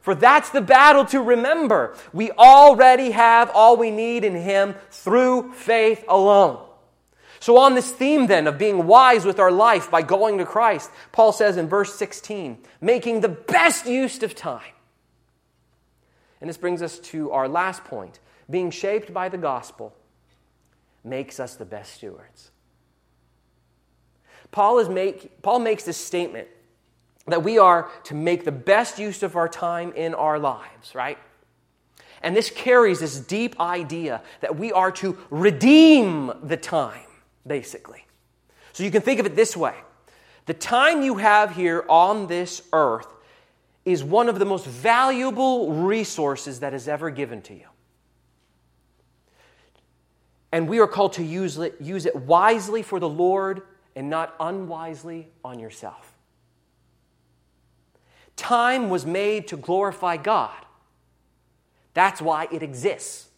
For 0.00 0.14
that's 0.14 0.50
the 0.50 0.60
battle 0.60 1.04
to 1.06 1.20
remember. 1.20 1.96
We 2.12 2.30
already 2.32 3.10
have 3.10 3.50
all 3.54 3.76
we 3.76 3.90
need 3.90 4.22
in 4.22 4.34
Him 4.34 4.74
through 4.90 5.52
faith 5.54 6.04
alone. 6.06 6.63
So, 7.44 7.58
on 7.58 7.74
this 7.74 7.92
theme 7.92 8.26
then 8.26 8.46
of 8.46 8.56
being 8.56 8.86
wise 8.86 9.26
with 9.26 9.38
our 9.38 9.52
life 9.52 9.90
by 9.90 10.00
going 10.00 10.38
to 10.38 10.46
Christ, 10.46 10.90
Paul 11.12 11.30
says 11.30 11.58
in 11.58 11.68
verse 11.68 11.94
16, 11.94 12.56
making 12.80 13.20
the 13.20 13.28
best 13.28 13.84
use 13.84 14.22
of 14.22 14.34
time. 14.34 14.72
And 16.40 16.48
this 16.48 16.56
brings 16.56 16.80
us 16.80 16.98
to 17.00 17.32
our 17.32 17.46
last 17.46 17.84
point 17.84 18.18
being 18.48 18.70
shaped 18.70 19.12
by 19.12 19.28
the 19.28 19.36
gospel 19.36 19.94
makes 21.04 21.38
us 21.38 21.54
the 21.56 21.66
best 21.66 21.92
stewards. 21.92 22.50
Paul, 24.50 24.78
is 24.78 24.88
make, 24.88 25.42
Paul 25.42 25.58
makes 25.58 25.84
this 25.84 25.98
statement 25.98 26.48
that 27.26 27.42
we 27.42 27.58
are 27.58 27.90
to 28.04 28.14
make 28.14 28.46
the 28.46 28.52
best 28.52 28.98
use 28.98 29.22
of 29.22 29.36
our 29.36 29.50
time 29.50 29.92
in 29.92 30.14
our 30.14 30.38
lives, 30.38 30.94
right? 30.94 31.18
And 32.22 32.34
this 32.34 32.48
carries 32.48 33.00
this 33.00 33.20
deep 33.20 33.60
idea 33.60 34.22
that 34.40 34.56
we 34.56 34.72
are 34.72 34.92
to 34.92 35.18
redeem 35.28 36.32
the 36.42 36.56
time 36.56 37.02
basically. 37.46 38.06
So 38.72 38.82
you 38.82 38.90
can 38.90 39.02
think 39.02 39.20
of 39.20 39.26
it 39.26 39.36
this 39.36 39.56
way 39.56 39.74
the 40.46 40.54
time 40.54 41.02
you 41.02 41.16
have 41.16 41.54
here 41.54 41.84
on 41.88 42.26
this 42.26 42.62
earth 42.72 43.06
is 43.84 44.02
one 44.02 44.28
of 44.28 44.38
the 44.38 44.44
most 44.44 44.66
valuable 44.66 45.72
resources 45.72 46.60
that 46.60 46.74
is 46.74 46.88
ever 46.88 47.10
given 47.10 47.42
to 47.42 47.54
you. 47.54 47.66
And 50.52 50.68
we 50.68 50.78
are 50.78 50.86
called 50.86 51.14
to 51.14 51.24
use 51.24 51.58
it, 51.58 51.76
use 51.80 52.06
it 52.06 52.14
wisely 52.14 52.82
for 52.82 53.00
the 53.00 53.08
Lord 53.08 53.62
and 53.96 54.08
not 54.08 54.34
unwisely 54.38 55.28
on 55.44 55.58
yourself. 55.58 56.12
Time 58.36 58.90
was 58.90 59.06
made 59.06 59.48
to 59.48 59.56
glorify 59.56 60.16
God. 60.16 60.54
That's 61.92 62.20
why 62.20 62.48
it 62.50 62.62
exists. 62.62 63.28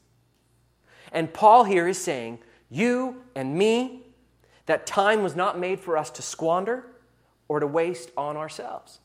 And 1.12 1.32
Paul 1.32 1.64
here 1.64 1.86
is 1.86 1.98
saying 1.98 2.38
you 2.70 3.22
and 3.34 3.56
me, 3.56 4.02
that 4.66 4.86
time 4.86 5.22
was 5.22 5.36
not 5.36 5.58
made 5.58 5.80
for 5.80 5.96
us 5.96 6.10
to 6.10 6.22
squander 6.22 6.84
or 7.48 7.60
to 7.60 7.66
waste 7.66 8.10
on 8.16 8.36
ourselves. 8.36 9.00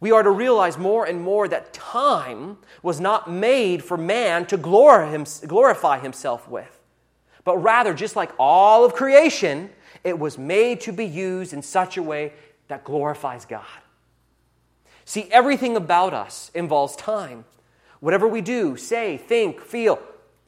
We 0.00 0.10
are 0.10 0.22
to 0.22 0.30
realize 0.30 0.78
more 0.78 1.04
and 1.04 1.20
more 1.20 1.46
that 1.46 1.72
time 1.72 2.58
was 2.82 2.98
not 2.98 3.30
made 3.30 3.84
for 3.84 3.96
man 3.96 4.46
to 4.46 4.56
glorify 4.56 5.98
himself 6.00 6.48
with, 6.48 6.80
but 7.44 7.58
rather, 7.58 7.94
just 7.94 8.16
like 8.16 8.32
all 8.38 8.84
of 8.84 8.94
creation, 8.94 9.70
it 10.02 10.18
was 10.18 10.38
made 10.38 10.80
to 10.82 10.92
be 10.92 11.04
used 11.04 11.52
in 11.52 11.62
such 11.62 11.96
a 11.96 12.02
way 12.02 12.32
that 12.68 12.82
glorifies 12.82 13.44
God. 13.44 13.64
See, 15.04 15.28
everything 15.30 15.76
about 15.76 16.14
us 16.14 16.50
involves 16.54 16.96
time. 16.96 17.44
Whatever 18.00 18.26
we 18.26 18.40
do, 18.40 18.76
say, 18.76 19.16
think, 19.16 19.60
feel, 19.60 20.00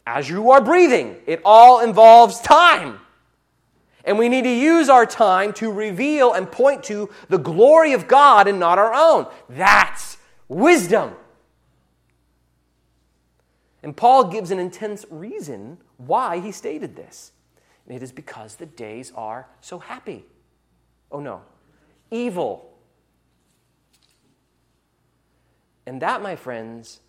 as 0.06 0.28
you 0.28 0.50
are 0.50 0.60
breathing. 0.60 1.16
It 1.26 1.40
all 1.44 1.80
involves 1.80 2.40
time. 2.40 3.00
And 4.04 4.18
we 4.18 4.28
need 4.28 4.42
to 4.44 4.54
use 4.54 4.88
our 4.88 5.06
time 5.06 5.52
to 5.54 5.72
reveal 5.72 6.34
and 6.34 6.50
point 6.50 6.82
to 6.84 7.08
the 7.28 7.38
glory 7.38 7.94
of 7.94 8.06
God 8.06 8.46
and 8.46 8.60
not 8.60 8.78
our 8.78 8.92
own. 8.92 9.26
That's 9.48 10.18
wisdom. 10.48 11.12
And 13.82 13.96
Paul 13.96 14.24
gives 14.24 14.50
an 14.50 14.58
intense 14.58 15.04
reason 15.10 15.78
why 15.96 16.40
he 16.40 16.52
stated 16.52 16.96
this. 16.96 17.32
And 17.86 17.96
It 17.96 18.02
is 18.02 18.12
because 18.12 18.56
the 18.56 18.66
days 18.66 19.12
are 19.14 19.46
so 19.60 19.78
happy. 19.78 20.24
Oh 21.10 21.20
no, 21.20 21.42
evil. 22.10 22.70
And 25.86 26.00
that, 26.00 26.22
my 26.22 26.34
friends, 26.34 27.00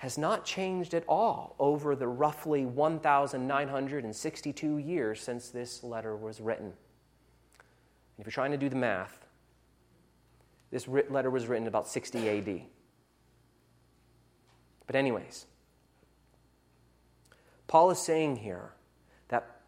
has 0.00 0.16
not 0.16 0.46
changed 0.46 0.94
at 0.94 1.04
all 1.06 1.54
over 1.58 1.94
the 1.94 2.08
roughly 2.08 2.64
1,962 2.64 4.78
years 4.78 5.20
since 5.20 5.50
this 5.50 5.84
letter 5.84 6.16
was 6.16 6.40
written. 6.40 6.72
If 8.18 8.24
you're 8.24 8.32
trying 8.32 8.52
to 8.52 8.56
do 8.56 8.70
the 8.70 8.76
math, 8.76 9.26
this 10.70 10.88
letter 10.88 11.28
was 11.28 11.48
written 11.48 11.66
about 11.66 11.86
60 11.86 12.30
AD. 12.30 12.62
But, 14.86 14.96
anyways, 14.96 15.44
Paul 17.68 17.90
is 17.90 17.98
saying 17.98 18.36
here 18.36 18.70
that 19.28 19.60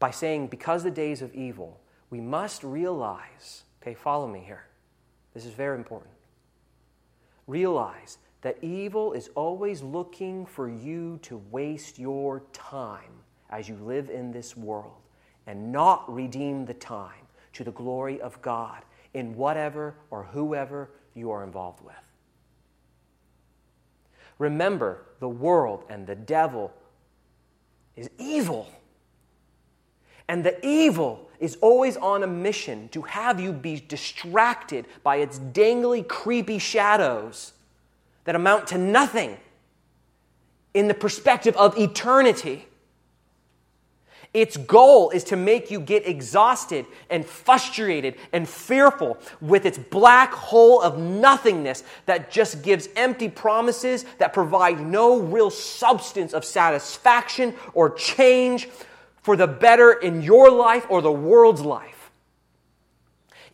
by 0.00 0.10
saying, 0.10 0.48
because 0.48 0.82
the 0.82 0.90
days 0.90 1.22
of 1.22 1.34
evil, 1.34 1.80
we 2.10 2.20
must 2.20 2.62
realize, 2.62 3.62
okay, 3.80 3.94
follow 3.94 4.28
me 4.28 4.42
here. 4.44 4.66
This 5.32 5.46
is 5.46 5.54
very 5.54 5.78
important. 5.78 6.12
Realize 7.46 8.18
that 8.44 8.58
evil 8.60 9.14
is 9.14 9.30
always 9.36 9.82
looking 9.82 10.44
for 10.44 10.68
you 10.68 11.18
to 11.22 11.38
waste 11.50 11.98
your 11.98 12.42
time 12.52 13.10
as 13.48 13.70
you 13.70 13.74
live 13.76 14.10
in 14.10 14.32
this 14.32 14.54
world 14.54 15.00
and 15.46 15.72
not 15.72 16.04
redeem 16.12 16.66
the 16.66 16.74
time 16.74 17.26
to 17.54 17.64
the 17.64 17.72
glory 17.72 18.20
of 18.20 18.40
God 18.42 18.82
in 19.14 19.34
whatever 19.34 19.94
or 20.10 20.24
whoever 20.24 20.90
you 21.14 21.30
are 21.30 21.42
involved 21.42 21.82
with. 21.82 21.94
Remember, 24.38 25.06
the 25.20 25.28
world 25.28 25.84
and 25.88 26.06
the 26.06 26.14
devil 26.14 26.70
is 27.96 28.10
evil. 28.18 28.68
And 30.28 30.44
the 30.44 30.58
evil 30.66 31.30
is 31.40 31.56
always 31.62 31.96
on 31.96 32.22
a 32.22 32.26
mission 32.26 32.90
to 32.90 33.00
have 33.02 33.40
you 33.40 33.54
be 33.54 33.82
distracted 33.88 34.84
by 35.02 35.16
its 35.16 35.38
dangly, 35.38 36.06
creepy 36.06 36.58
shadows 36.58 37.54
that 38.24 38.34
amount 38.34 38.68
to 38.68 38.78
nothing 38.78 39.36
in 40.72 40.88
the 40.88 40.94
perspective 40.94 41.56
of 41.56 41.78
eternity. 41.78 42.66
Its 44.32 44.56
goal 44.56 45.10
is 45.10 45.22
to 45.22 45.36
make 45.36 45.70
you 45.70 45.78
get 45.78 46.08
exhausted 46.08 46.86
and 47.08 47.24
frustrated 47.24 48.16
and 48.32 48.48
fearful 48.48 49.16
with 49.40 49.64
its 49.64 49.78
black 49.78 50.32
hole 50.32 50.82
of 50.82 50.98
nothingness 50.98 51.84
that 52.06 52.32
just 52.32 52.60
gives 52.62 52.88
empty 52.96 53.28
promises 53.28 54.04
that 54.18 54.32
provide 54.32 54.80
no 54.80 55.20
real 55.20 55.50
substance 55.50 56.32
of 56.32 56.44
satisfaction 56.44 57.54
or 57.74 57.90
change 57.90 58.68
for 59.22 59.36
the 59.36 59.46
better 59.46 59.92
in 59.92 60.20
your 60.20 60.50
life 60.50 60.84
or 60.90 61.00
the 61.00 61.12
world's 61.12 61.62
life. 61.62 62.10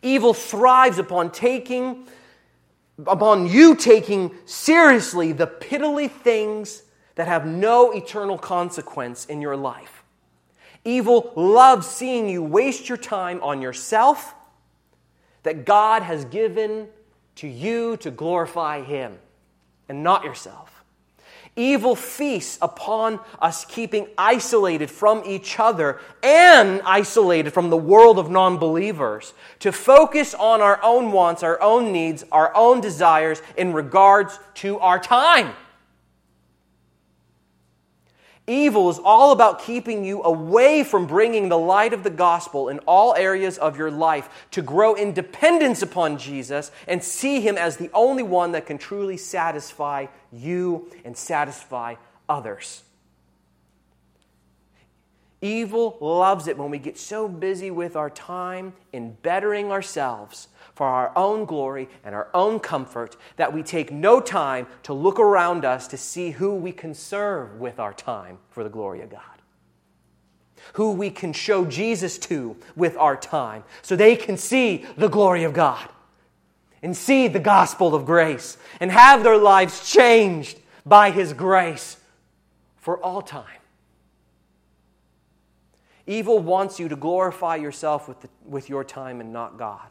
Evil 0.01 0.33
thrives 0.33 0.97
upon 0.97 1.29
taking 1.31 2.07
upon 3.07 3.47
you 3.47 3.75
taking 3.75 4.35
seriously 4.45 5.31
the 5.31 5.47
piddly 5.47 6.09
things 6.09 6.83
that 7.15 7.27
have 7.27 7.45
no 7.45 7.91
eternal 7.91 8.37
consequence 8.37 9.25
in 9.25 9.41
your 9.41 9.55
life. 9.55 10.03
Evil 10.83 11.31
loves 11.35 11.87
seeing 11.87 12.27
you 12.27 12.41
waste 12.41 12.89
your 12.89 12.97
time 12.97 13.41
on 13.43 13.61
yourself 13.61 14.33
that 15.43 15.65
God 15.65 16.03
has 16.03 16.25
given 16.25 16.87
to 17.35 17.47
you 17.47 17.97
to 17.97 18.11
glorify 18.11 18.81
Him 18.81 19.17
and 19.87 20.03
not 20.03 20.23
yourself. 20.23 20.80
Evil 21.57 21.95
feasts 21.95 22.57
upon 22.61 23.19
us 23.41 23.65
keeping 23.65 24.07
isolated 24.17 24.89
from 24.89 25.21
each 25.25 25.59
other 25.59 25.99
and 26.23 26.81
isolated 26.85 27.51
from 27.51 27.69
the 27.69 27.77
world 27.77 28.17
of 28.17 28.29
non 28.29 28.57
believers 28.57 29.33
to 29.59 29.73
focus 29.73 30.33
on 30.33 30.61
our 30.61 30.79
own 30.81 31.11
wants, 31.11 31.43
our 31.43 31.61
own 31.61 31.91
needs, 31.91 32.23
our 32.31 32.55
own 32.55 32.79
desires 32.79 33.41
in 33.57 33.73
regards 33.73 34.39
to 34.55 34.79
our 34.79 34.97
time. 34.97 35.53
Evil 38.47 38.89
is 38.89 38.99
all 39.03 39.31
about 39.31 39.61
keeping 39.61 40.03
you 40.03 40.23
away 40.23 40.83
from 40.83 41.05
bringing 41.05 41.49
the 41.49 41.57
light 41.57 41.93
of 41.93 42.03
the 42.03 42.09
gospel 42.09 42.69
in 42.69 42.79
all 42.79 43.13
areas 43.15 43.57
of 43.57 43.77
your 43.77 43.91
life 43.91 44.47
to 44.51 44.61
grow 44.61 44.95
in 44.95 45.13
dependence 45.13 45.81
upon 45.81 46.17
Jesus 46.17 46.71
and 46.87 47.03
see 47.03 47.39
Him 47.39 47.57
as 47.57 47.77
the 47.77 47.91
only 47.93 48.23
one 48.23 48.53
that 48.53 48.65
can 48.65 48.77
truly 48.77 49.15
satisfy 49.15 50.07
you 50.31 50.89
and 51.05 51.15
satisfy 51.15 51.95
others. 52.27 52.83
Evil 55.41 55.97
loves 56.01 56.47
it 56.47 56.57
when 56.57 56.69
we 56.69 56.77
get 56.77 56.99
so 56.99 57.27
busy 57.27 57.71
with 57.71 57.95
our 57.95 58.09
time 58.09 58.73
in 58.91 59.13
bettering 59.23 59.71
ourselves 59.71 60.47
for 60.73 60.87
our 60.87 61.11
own 61.15 61.45
glory 61.45 61.89
and 62.03 62.15
our 62.15 62.29
own 62.33 62.59
comfort 62.59 63.17
that 63.35 63.53
we 63.53 63.63
take 63.63 63.91
no 63.91 64.19
time 64.19 64.67
to 64.83 64.93
look 64.93 65.19
around 65.19 65.65
us 65.65 65.87
to 65.89 65.97
see 65.97 66.31
who 66.31 66.55
we 66.55 66.71
can 66.71 66.93
serve 66.93 67.59
with 67.59 67.79
our 67.79 67.93
time 67.93 68.37
for 68.49 68.63
the 68.63 68.69
glory 68.69 69.01
of 69.01 69.09
God. 69.09 69.21
Who 70.73 70.91
we 70.91 71.09
can 71.09 71.33
show 71.33 71.65
Jesus 71.65 72.17
to 72.19 72.55
with 72.75 72.95
our 72.97 73.17
time 73.17 73.63
so 73.81 73.95
they 73.95 74.15
can 74.15 74.37
see 74.37 74.85
the 74.95 75.09
glory 75.09 75.43
of 75.43 75.53
God 75.53 75.89
and 76.81 76.95
see 76.95 77.27
the 77.27 77.39
gospel 77.39 77.93
of 77.93 78.05
grace 78.05 78.57
and 78.79 78.91
have 78.91 79.23
their 79.23 79.37
lives 79.37 79.91
changed 79.91 80.59
by 80.85 81.11
His 81.11 81.33
grace 81.33 81.97
for 82.77 82.97
all 83.03 83.21
time. 83.21 83.45
Evil 86.07 86.39
wants 86.39 86.79
you 86.79 86.89
to 86.89 86.95
glorify 86.95 87.55
yourself 87.55 88.07
with, 88.07 88.21
the, 88.21 88.29
with 88.45 88.69
your 88.69 88.83
time 88.83 89.21
and 89.21 89.31
not 89.31 89.57
God. 89.57 89.87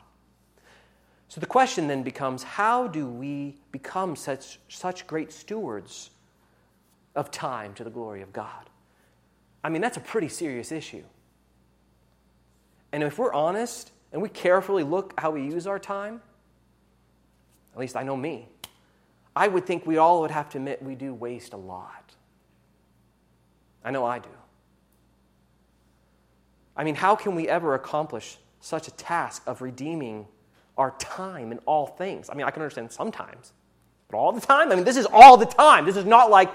So 1.31 1.41
the 1.41 1.47
question 1.47 1.87
then 1.87 2.03
becomes 2.03 2.43
how 2.43 2.89
do 2.89 3.07
we 3.07 3.55
become 3.71 4.17
such, 4.17 4.59
such 4.69 5.07
great 5.07 5.33
stewards 5.33 6.11
of 7.15 7.31
time 7.31 7.73
to 7.75 7.85
the 7.85 7.91
glory 7.91 8.21
of 8.21 8.33
God? 8.33 8.69
I 9.63 9.69
mean, 9.69 9.81
that's 9.81 9.97
a 9.97 10.01
pretty 10.01 10.29
serious 10.29 10.73
issue. 10.73 11.05
And 12.91 13.05
if 13.05 13.17
we're 13.17 13.33
honest 13.33 13.93
and 14.13 14.21
we 14.21 14.29
carefully 14.29 14.83
look 14.83 15.15
how 15.19 15.31
we 15.31 15.43
use 15.45 15.69
our 15.69 15.79
time, 15.79 16.21
at 17.75 17.79
least 17.79 17.95
I 17.95 18.03
know 18.03 18.17
me, 18.17 18.49
I 19.37 19.47
would 19.47 19.67
think 19.67 19.87
we 19.87 19.99
all 19.99 20.23
would 20.23 20.33
have 20.33 20.49
to 20.51 20.59
admit 20.59 20.83
we 20.83 20.97
do 20.97 21.15
waste 21.15 21.53
a 21.53 21.57
lot. 21.57 22.13
I 23.85 23.93
know 23.93 24.05
I 24.05 24.19
do. 24.19 24.31
I 26.77 26.83
mean, 26.83 26.97
how 26.97 27.15
can 27.15 27.37
we 27.37 27.47
ever 27.49 27.75
accomplish 27.75 28.37
such 28.61 28.89
a 28.89 28.91
task 28.91 29.45
of 29.47 29.63
redeeming 29.63 30.27
our 30.77 30.93
time 30.99 31.53
in 31.53 31.59
all 31.67 31.87
things. 31.87 32.31
I 32.31 32.35
mean, 32.35 32.47
I 32.47 32.51
can 32.51 32.63
understand 32.63 32.91
sometimes, 32.93 33.53
but 34.09 34.17
all 34.17 34.33
the 34.33 34.41
time? 34.41 34.73
I 34.73 34.75
mean, 34.75 34.85
this 34.85 34.97
is 34.97 35.07
all 35.13 35.37
the 35.37 35.47
time. 35.47 35.85
This 35.85 35.97
is 35.97 36.05
not 36.05 36.31
like 36.31 36.51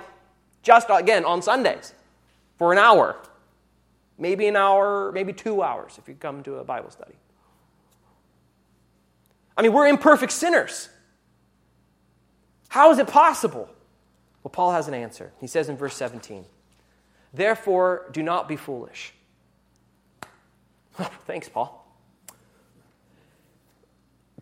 just, 0.64 0.88
again, 0.90 1.26
on 1.26 1.42
Sundays 1.42 1.94
for 2.58 2.72
an 2.72 2.78
hour, 2.78 3.18
maybe 4.18 4.48
an 4.48 4.56
hour, 4.56 5.12
maybe 5.12 5.34
two 5.34 5.62
hours 5.62 5.98
if 5.98 6.08
you 6.08 6.16
come 6.16 6.44
to 6.44 6.56
a 6.56 6.64
Bible 6.64 6.90
study. 6.90 7.14
I 9.58 9.62
mean, 9.62 9.74
we're 9.74 9.88
imperfect 9.88 10.32
sinners. 10.32 10.90
How 12.68 12.92
is 12.92 13.00
it 13.00 13.08
possible? 13.08 13.70
Well, 14.44 14.52
Paul 14.52 14.74
has 14.74 14.88
an 14.88 14.94
answer. 14.94 15.32
He 15.40 15.48
says 15.48 15.70
in 15.70 15.78
verse 15.78 15.96
17, 15.96 16.46
Therefore, 17.34 18.06
do 18.12 18.22
not 18.22 18.48
be 18.48 18.56
foolish. 18.56 19.14
Thanks, 21.26 21.50
Paul. 21.50 21.85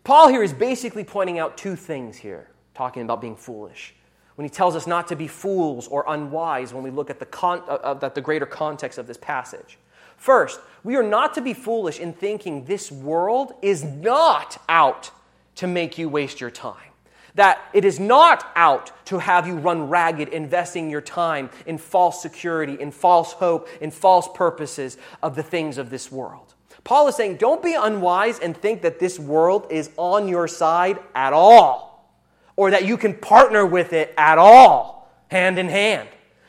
Paul 0.04 0.28
here 0.28 0.42
is 0.42 0.52
basically 0.52 1.02
pointing 1.02 1.38
out 1.38 1.56
two 1.56 1.76
things 1.76 2.18
here, 2.18 2.48
talking 2.74 3.02
about 3.02 3.22
being 3.22 3.36
foolish. 3.36 3.94
When 4.34 4.44
he 4.44 4.50
tells 4.50 4.76
us 4.76 4.86
not 4.86 5.08
to 5.08 5.16
be 5.16 5.26
fools 5.26 5.88
or 5.88 6.04
unwise 6.06 6.74
when 6.74 6.82
we 6.82 6.90
look 6.90 7.08
at 7.08 7.18
the, 7.18 7.26
con- 7.26 7.62
uh, 7.66 7.72
uh, 7.72 8.08
the 8.10 8.20
greater 8.20 8.44
context 8.44 8.98
of 8.98 9.06
this 9.06 9.16
passage. 9.16 9.78
First, 10.18 10.60
we 10.82 10.96
are 10.96 11.02
not 11.02 11.34
to 11.34 11.40
be 11.40 11.54
foolish 11.54 12.00
in 12.00 12.12
thinking 12.12 12.66
this 12.66 12.92
world 12.92 13.54
is 13.62 13.82
not 13.82 14.60
out 14.68 15.10
to 15.56 15.66
make 15.66 15.96
you 15.96 16.10
waste 16.10 16.40
your 16.40 16.50
time. 16.50 16.90
That 17.36 17.60
it 17.72 17.84
is 17.84 17.98
not 17.98 18.52
out 18.54 18.92
to 19.06 19.18
have 19.18 19.46
you 19.46 19.54
run 19.54 19.88
ragged, 19.88 20.28
investing 20.28 20.90
your 20.90 21.00
time 21.00 21.48
in 21.64 21.78
false 21.78 22.20
security, 22.20 22.78
in 22.78 22.90
false 22.90 23.32
hope, 23.32 23.68
in 23.80 23.90
false 23.90 24.28
purposes 24.34 24.98
of 25.22 25.34
the 25.34 25.42
things 25.42 25.78
of 25.78 25.88
this 25.88 26.12
world. 26.12 26.43
Paul 26.84 27.08
is 27.08 27.16
saying, 27.16 27.36
don't 27.36 27.62
be 27.62 27.74
unwise 27.74 28.38
and 28.38 28.54
think 28.56 28.82
that 28.82 28.98
this 28.98 29.18
world 29.18 29.66
is 29.70 29.90
on 29.96 30.28
your 30.28 30.46
side 30.46 30.98
at 31.14 31.32
all, 31.32 32.14
or 32.56 32.70
that 32.70 32.84
you 32.84 32.98
can 32.98 33.14
partner 33.14 33.64
with 33.64 33.94
it 33.94 34.12
at 34.18 34.36
all, 34.36 35.10
hand 35.28 35.58
in 35.58 35.68
hand. 35.68 36.08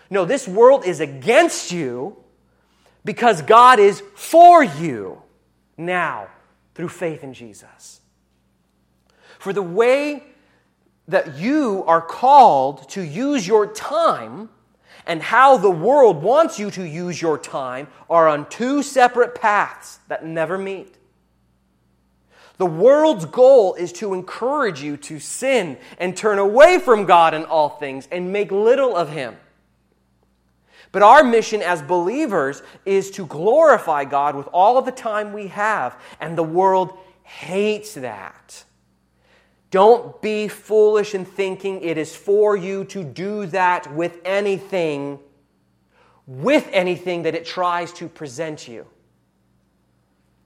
No, 0.10 0.26
this 0.26 0.48
world 0.48 0.86
is 0.86 1.00
against 1.00 1.72
you 1.72 2.18
because 3.06 3.42
God 3.42 3.80
is 3.80 4.04
for 4.16 4.64
you 4.64 5.22
now 5.78 6.28
through 6.74 6.90
faith 6.90 7.24
in 7.24 7.34
Jesus. 7.34 8.02
For 9.40 9.54
the 9.54 9.64
way 9.64 10.24
that 11.08 11.38
you 11.38 11.84
are 11.88 12.02
called 12.02 12.90
to 12.90 13.02
use 13.02 13.48
your 13.48 13.68
time 13.68 14.50
and 15.06 15.22
how 15.22 15.58
the 15.58 15.72
world 15.72 16.22
wants 16.22 16.60
you 16.60 16.72
to 16.72 16.84
use 16.84 17.22
your 17.22 17.38
time 17.38 17.88
are 18.10 18.28
on 18.28 18.50
two 18.50 18.82
separate 18.82 19.36
paths 19.36 20.00
that 20.08 20.26
never 20.26 20.58
meet. 20.58 20.96
The 22.58 22.66
world's 22.66 23.26
goal 23.26 23.76
is 23.76 23.92
to 23.94 24.14
encourage 24.14 24.82
you 24.82 24.98
to 24.98 25.20
sin 25.20 25.78
and 26.00 26.16
turn 26.16 26.40
away 26.40 26.80
from 26.80 27.06
God 27.06 27.34
in 27.34 27.44
all 27.44 27.70
things 27.70 28.08
and 28.12 28.32
make 28.32 28.52
little 28.52 28.96
of 28.96 29.10
Him. 29.10 29.36
But 30.92 31.04
our 31.04 31.24
mission 31.24 31.62
as 31.62 31.82
believers 31.82 32.64
is 32.86 33.12
to 33.12 33.26
glorify 33.26 34.06
God 34.06 34.36
with 34.36 34.48
all 34.54 34.78
of 34.78 34.86
the 34.86 34.94
time 34.94 35.34
we 35.34 35.48
have, 35.48 36.00
and 36.22 36.38
the 36.38 36.44
world 36.44 36.98
hates 37.24 37.96
that. 37.96 38.64
Don't 39.72 40.22
be 40.22 40.48
foolish 40.48 41.16
in 41.16 41.26
thinking 41.26 41.82
it 41.82 41.98
is 41.98 42.16
for 42.16 42.56
you 42.56 42.86
to 42.86 43.04
do 43.04 43.46
that 43.48 43.94
with 43.94 44.20
anything, 44.24 45.20
with 46.28 46.70
anything 46.72 47.24
that 47.24 47.36
it 47.36 47.46
tries 47.46 47.92
to 47.94 48.08
present 48.08 48.68
you. 48.68 48.86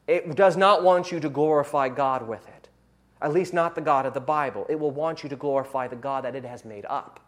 It 0.07 0.35
does 0.35 0.57
not 0.57 0.83
want 0.83 1.11
you 1.11 1.19
to 1.19 1.29
glorify 1.29 1.89
God 1.89 2.27
with 2.27 2.47
it, 2.47 2.69
at 3.21 3.31
least 3.31 3.53
not 3.53 3.75
the 3.75 3.81
God 3.81 4.05
of 4.05 4.13
the 4.13 4.19
Bible. 4.19 4.65
It 4.67 4.79
will 4.79 4.91
want 4.91 5.21
you 5.21 5.29
to 5.29 5.35
glorify 5.35 5.87
the 5.87 5.95
God 5.95 6.23
that 6.23 6.35
it 6.35 6.43
has 6.43 6.65
made 6.65 6.85
up. 6.85 7.19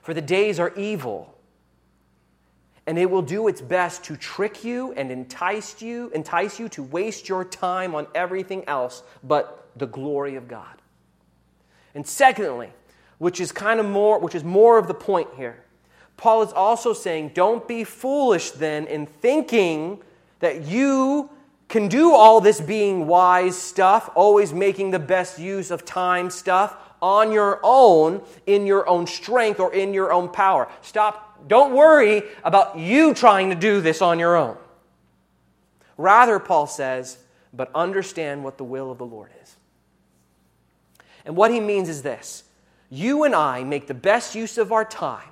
For 0.00 0.14
the 0.14 0.22
days 0.22 0.58
are 0.58 0.72
evil 0.74 1.37
and 2.88 2.98
it 2.98 3.10
will 3.10 3.20
do 3.20 3.48
its 3.48 3.60
best 3.60 4.02
to 4.04 4.16
trick 4.16 4.64
you 4.64 4.92
and 4.94 5.12
entice 5.12 5.82
you, 5.82 6.10
entice 6.14 6.58
you 6.58 6.70
to 6.70 6.82
waste 6.82 7.28
your 7.28 7.44
time 7.44 7.94
on 7.94 8.06
everything 8.14 8.66
else 8.66 9.02
but 9.22 9.68
the 9.76 9.86
glory 9.86 10.36
of 10.36 10.48
God. 10.48 10.74
And 11.94 12.06
secondly, 12.06 12.70
which 13.18 13.42
is 13.42 13.52
kind 13.52 13.78
of 13.78 13.84
more 13.84 14.18
which 14.18 14.34
is 14.34 14.42
more 14.42 14.78
of 14.78 14.88
the 14.88 14.94
point 14.94 15.28
here. 15.36 15.62
Paul 16.16 16.40
is 16.40 16.50
also 16.54 16.94
saying, 16.94 17.32
don't 17.34 17.68
be 17.68 17.84
foolish 17.84 18.52
then 18.52 18.86
in 18.86 19.04
thinking 19.04 20.02
that 20.40 20.62
you 20.62 21.28
can 21.68 21.88
do 21.88 22.14
all 22.14 22.40
this 22.40 22.58
being 22.58 23.06
wise 23.06 23.58
stuff, 23.58 24.08
always 24.14 24.54
making 24.54 24.92
the 24.92 24.98
best 24.98 25.38
use 25.38 25.70
of 25.70 25.84
time 25.84 26.30
stuff 26.30 26.74
on 27.02 27.32
your 27.32 27.60
own, 27.62 28.22
in 28.46 28.66
your 28.66 28.88
own 28.88 29.06
strength, 29.06 29.60
or 29.60 29.74
in 29.74 29.92
your 29.92 30.10
own 30.10 30.30
power. 30.30 30.68
Stop 30.80 31.27
don't 31.46 31.74
worry 31.74 32.22
about 32.44 32.78
you 32.78 33.14
trying 33.14 33.50
to 33.50 33.56
do 33.56 33.80
this 33.80 34.02
on 34.02 34.18
your 34.18 34.36
own. 34.36 34.56
Rather, 35.96 36.38
Paul 36.38 36.66
says, 36.66 37.18
but 37.52 37.70
understand 37.74 38.44
what 38.44 38.58
the 38.58 38.64
will 38.64 38.90
of 38.90 38.98
the 38.98 39.06
Lord 39.06 39.30
is. 39.42 39.56
And 41.24 41.36
what 41.36 41.50
he 41.50 41.60
means 41.60 41.88
is 41.88 42.02
this 42.02 42.44
you 42.90 43.24
and 43.24 43.34
I 43.34 43.64
make 43.64 43.86
the 43.86 43.94
best 43.94 44.34
use 44.34 44.58
of 44.58 44.72
our 44.72 44.84
time 44.84 45.28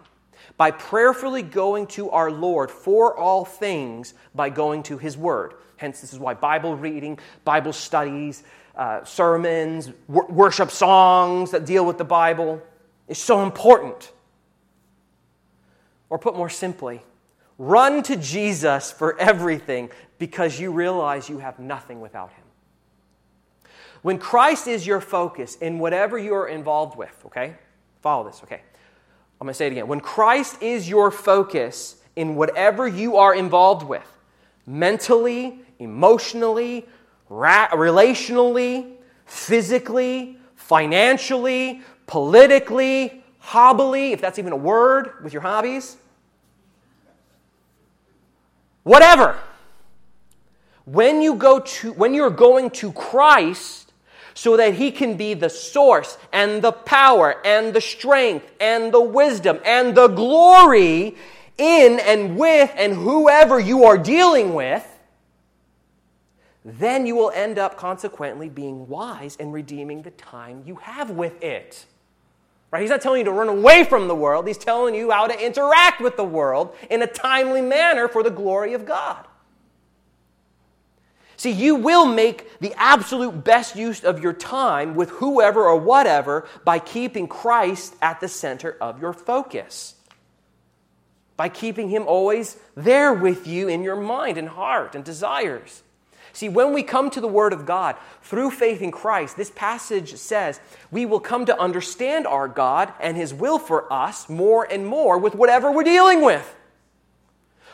by 0.57 0.71
prayerfully 0.71 1.43
going 1.43 1.87
to 1.87 2.11
our 2.11 2.31
Lord 2.31 2.71
for 2.71 3.17
all 3.17 3.45
things 3.45 4.15
by 4.35 4.51
going 4.51 4.83
to 4.85 4.99
his 4.99 5.17
word. 5.17 5.55
Hence, 5.77 6.01
this 6.01 6.13
is 6.13 6.19
why 6.19 6.35
Bible 6.35 6.77
reading, 6.77 7.19
Bible 7.45 7.73
studies, 7.73 8.43
uh, 8.75 9.05
sermons, 9.05 9.91
wor- 10.09 10.27
worship 10.27 10.71
songs 10.71 11.51
that 11.51 11.67
deal 11.67 11.85
with 11.85 11.99
the 11.99 12.05
Bible 12.05 12.63
is 13.09 13.19
so 13.19 13.43
important. 13.43 14.11
Or 16.09 16.19
put 16.19 16.37
more 16.37 16.49
simply, 16.49 17.03
run 17.59 18.03
to 18.05 18.17
Jesus 18.17 18.93
for 18.93 19.19
everything 19.19 19.91
because 20.19 20.61
you 20.61 20.71
realize 20.71 21.29
you 21.29 21.39
have 21.39 21.59
nothing 21.59 22.01
without 22.01 22.31
him. 22.33 22.45
When 24.03 24.19
Christ 24.19 24.69
is 24.69 24.87
your 24.87 25.01
focus 25.01 25.57
in 25.57 25.79
whatever 25.79 26.17
you're 26.17 26.47
involved 26.47 26.97
with, 26.97 27.15
okay? 27.27 27.55
Follow 28.03 28.25
this, 28.25 28.41
okay? 28.45 28.61
I'm 29.41 29.47
going 29.47 29.53
to 29.53 29.55
say 29.55 29.67
it 29.67 29.73
again. 29.73 29.89
When 29.89 30.01
Christ 30.01 30.63
is 30.63 30.89
your 30.89 31.11
focus 31.11 31.97
in 32.15 32.37
whatever 32.37 32.87
you 32.87 33.17
are 33.17 33.35
involved 33.35 33.87
with, 33.87 34.07
mentally, 34.67 35.61
emotionally, 35.79 36.87
ra- 37.29 37.69
relationally, 37.69 38.93
physically, 39.25 40.39
financially, 40.55 41.83
politically, 42.07 43.25
hobbily, 43.47 44.13
if 44.13 44.21
that's 44.21 44.41
even 44.41 44.53
a 44.53 44.57
word, 44.57 45.23
with 45.23 45.33
your 45.33 45.43
hobbies. 45.43 45.97
Whatever. 48.83 49.39
When 50.85 51.23
you 51.23 51.35
go 51.35 51.61
to 51.61 51.93
when 51.93 52.13
you're 52.13 52.31
going 52.31 52.71
to 52.71 52.93
Christ 52.93 53.93
so 54.35 54.57
that 54.57 54.75
he 54.75 54.91
can 54.91 55.17
be 55.17 55.35
the 55.35 55.49
source 55.49 56.19
and 56.33 56.61
the 56.61 56.73
power 56.73 57.37
and 57.45 57.73
the 57.73 57.81
strength 57.81 58.51
and 58.61 58.93
the 58.93 59.01
wisdom 59.01 59.61
and 59.65 59.97
the 59.97 60.09
glory 60.09 61.17
in 61.57 62.01
and 62.01 62.37
with 62.37 62.73
and 62.77 62.95
whoever 62.95 63.59
you 63.59 63.85
are 63.85 63.97
dealing 63.97 64.55
with, 64.55 64.87
then 66.65 67.07
you 67.07 67.15
will 67.15 67.31
end 67.31 67.59
up 67.59 67.77
consequently 67.77 68.49
being 68.49 68.89
wise 68.89 69.37
and 69.39 69.53
redeeming 69.53 70.03
the 70.03 70.11
time 70.13 70.63
you 70.67 70.77
have 70.77 71.11
with 71.11 71.43
it. 71.43 71.87
Right? 72.77 72.83
He's 72.83 72.91
not 72.91 73.01
telling 73.01 73.21
you 73.21 73.25
to 73.25 73.33
run 73.33 73.49
away 73.49 73.85
from 73.85 74.07
the 74.07 74.15
world. 74.15 74.47
He's 74.47 74.59
telling 74.59 74.95
you 74.95 75.11
how 75.11 75.27
to 75.29 75.47
interact 75.47 75.99
with 75.99 76.19
the 76.19 76.25
world 76.25 76.77
in 76.91 77.01
a 77.01 77.07
timely 77.07 77.63
manner 77.63 78.07
for 78.07 78.23
the 78.23 78.29
glory 78.29 78.75
of 78.75 78.85
God. 78.85 79.27
See, 81.39 81.53
you 81.53 81.77
will 81.77 82.05
make 82.05 82.61
the 82.61 82.75
absolute 82.77 83.43
best 83.43 83.77
use 83.77 84.05
of 84.05 84.23
your 84.23 84.35
time 84.35 84.95
with 84.95 85.09
whoever 85.09 85.65
or 85.65 85.77
whatever 85.79 86.47
by 86.67 86.79
keeping 86.79 87.29
Christ 87.29 87.97
at 88.03 88.21
the 88.21 88.29
center 88.29 88.77
of 88.79 89.01
your 89.01 89.15
focus. 89.15 89.95
By 91.39 91.49
keeping 91.49 91.89
Him 91.89 92.05
always 92.07 92.59
there 92.75 93.15
with 93.15 93.47
you 93.47 93.69
in 93.69 93.85
your 93.85 93.97
mind 93.97 94.37
and 94.37 94.51
heart 94.51 94.95
and 94.95 95.03
desires. 95.03 95.83
See, 96.37 96.51
when 96.51 96.75
we 96.75 96.83
come 96.83 97.09
to 97.13 97.21
the 97.23 97.27
Word 97.27 97.55
of 97.55 97.65
God 97.65 97.97
through 98.21 98.51
faith 98.51 98.83
in 98.83 98.91
Christ, 98.91 99.39
this 99.39 99.51
passage 99.55 100.17
says 100.17 100.61
we 100.91 101.07
will 101.07 101.19
come 101.19 101.47
to 101.47 101.59
understand 101.59 102.27
our 102.27 102.47
God 102.47 102.93
and 103.01 103.17
His 103.17 103.33
will 103.33 103.59
for 103.59 103.91
us 103.91 104.29
more 104.29 104.71
and 104.71 104.87
more 104.87 105.17
with 105.17 105.35
whatever 105.35 105.73
we're 105.73 105.83
dealing 105.83 106.23
with. 106.23 106.55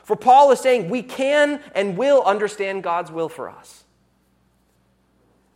For 0.04 0.14
Paul 0.14 0.52
is 0.52 0.60
saying 0.60 0.90
we 0.90 1.02
can 1.02 1.60
and 1.74 1.96
will 1.96 2.22
understand 2.22 2.84
God's 2.84 3.10
will 3.10 3.28
for 3.28 3.50
us 3.50 3.82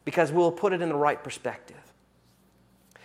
because 0.05 0.33
we'll 0.33 0.51
put 0.51 0.73
it 0.73 0.83
in 0.83 0.88
the 0.88 0.97
right 0.97 1.23
perspective. 1.23 1.77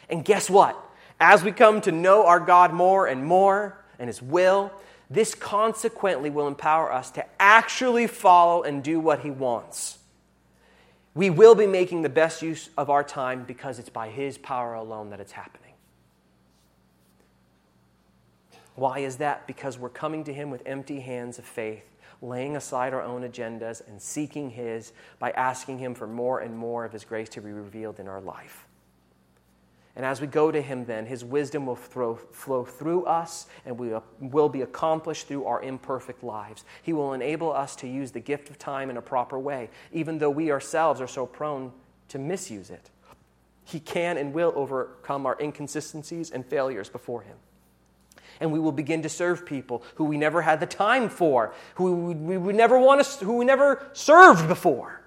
And 0.10 0.26
guess 0.26 0.50
what? 0.50 0.84
As 1.20 1.44
we 1.44 1.52
come 1.52 1.80
to 1.82 1.92
know 1.92 2.26
our 2.26 2.40
God 2.40 2.74
more 2.74 3.06
and 3.06 3.24
more 3.24 3.78
and 4.00 4.10
His 4.10 4.20
will, 4.20 4.72
this 5.12 5.36
consequently 5.36 6.30
will 6.30 6.48
empower 6.48 6.92
us 6.92 7.12
to 7.12 7.26
actually 7.38 8.08
follow 8.08 8.64
and 8.64 8.82
do 8.82 9.00
what 9.00 9.20
He 9.20 9.30
wants. 9.30 9.98
We 11.14 11.30
will 11.30 11.54
be 11.54 11.68
making 11.68 12.02
the 12.02 12.10
best 12.10 12.42
use 12.42 12.70
of 12.78 12.90
our 12.90 13.04
time 13.04 13.44
because 13.44 13.78
it's 13.78 13.90
by 13.90 14.10
His 14.10 14.38
power 14.38 14.74
alone 14.74 15.10
that 15.10 15.20
it's 15.20 15.34
happening. 15.34 15.74
Why 18.76 19.00
is 19.00 19.18
that? 19.18 19.48
Because 19.48 19.78
we're 19.78 19.90
coming 19.90 20.24
to 20.24 20.34
Him 20.34 20.50
with 20.50 20.64
empty 20.66 21.02
hands 21.02 21.38
of 21.38 21.44
faith, 21.44 21.84
laying 22.22 22.56
aside 22.56 22.94
our 22.94 23.02
own 23.02 23.24
agendas 23.24 23.86
and 23.86 24.02
seeking 24.02 24.52
His 24.52 24.94
by 25.20 25.32
asking 25.32 25.80
Him 25.80 25.94
for 25.94 26.08
more 26.08 26.40
and 26.40 26.58
more 26.58 26.86
of 26.86 26.94
His 26.94 27.04
grace 27.04 27.28
to 27.30 27.42
be 27.42 27.52
revealed 27.52 28.00
in 28.00 28.08
our 28.08 28.22
life. 28.22 28.66
And 29.96 30.06
as 30.06 30.22
we 30.22 30.28
go 30.28 30.52
to 30.52 30.62
Him, 30.62 30.86
then, 30.86 31.06
His 31.06 31.24
wisdom 31.24 31.66
will 31.66 31.76
throw, 31.76 32.16
flow 32.16 32.64
through 32.64 33.06
us 33.06 33.48
and 33.66 33.78
we 33.78 33.94
uh, 33.94 34.00
will 34.20 34.48
be 34.48 34.62
accomplished 34.62 35.28
through 35.28 35.46
our 35.46 35.62
imperfect 35.62 36.24
lives. 36.24 36.64
He 36.82 36.94
will 36.94 37.14
enable 37.14 37.52
us 37.52 37.76
to 37.78 37.88
use 37.88 38.12
the 38.12 38.20
gift 38.20 38.50
of 38.50 38.58
time 38.58 38.90
in 38.90 38.98
a 38.98 39.02
proper 39.02 39.38
way, 39.38 39.70
even 39.92 40.18
though 40.18 40.30
we 40.30 40.52
ourselves 40.52 41.02
are 41.02 41.08
so 41.08 41.26
prone 41.26 41.74
to 42.10 42.20
misuse 42.20 42.70
it. 42.70 42.90
He 43.66 43.80
can 43.80 44.18
and 44.18 44.34
will 44.34 44.54
overcome 44.56 45.26
our 45.26 45.38
inconsistencies 45.40 46.32
and 46.32 46.46
failures 46.46 46.90
before 46.90 47.22
Him. 47.22 47.36
And 48.40 48.52
we 48.52 48.60
will 48.60 48.72
begin 48.72 49.04
to 49.04 49.10
serve 49.10 49.46
people 49.46 49.84
who 49.96 50.06
we 50.06 50.18
never 50.18 50.42
had 50.42 50.60
the 50.60 50.66
time 50.66 51.10
for, 51.10 51.54
who 51.76 51.94
we, 52.14 52.38
we 52.38 52.54
never 52.54 52.80
want 52.80 53.04
to, 53.04 53.26
who 53.26 53.38
we 53.38 53.46
never 53.46 53.86
served 53.94 54.48
before. 54.48 55.02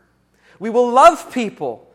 We 0.58 0.70
will 0.70 0.90
love 0.90 1.32
people 1.32 1.92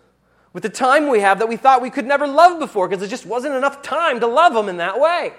with 0.53 0.63
the 0.63 0.69
time 0.69 1.09
we 1.09 1.19
have 1.19 1.39
that 1.39 1.47
we 1.47 1.57
thought 1.57 1.81
we 1.81 1.89
could 1.89 2.05
never 2.05 2.27
love 2.27 2.59
before 2.59 2.87
because 2.87 2.99
there 2.99 3.09
just 3.09 3.25
wasn't 3.25 3.53
enough 3.53 3.81
time 3.81 4.19
to 4.19 4.27
love 4.27 4.53
them 4.53 4.67
in 4.67 4.77
that 4.77 4.99
way. 4.99 5.33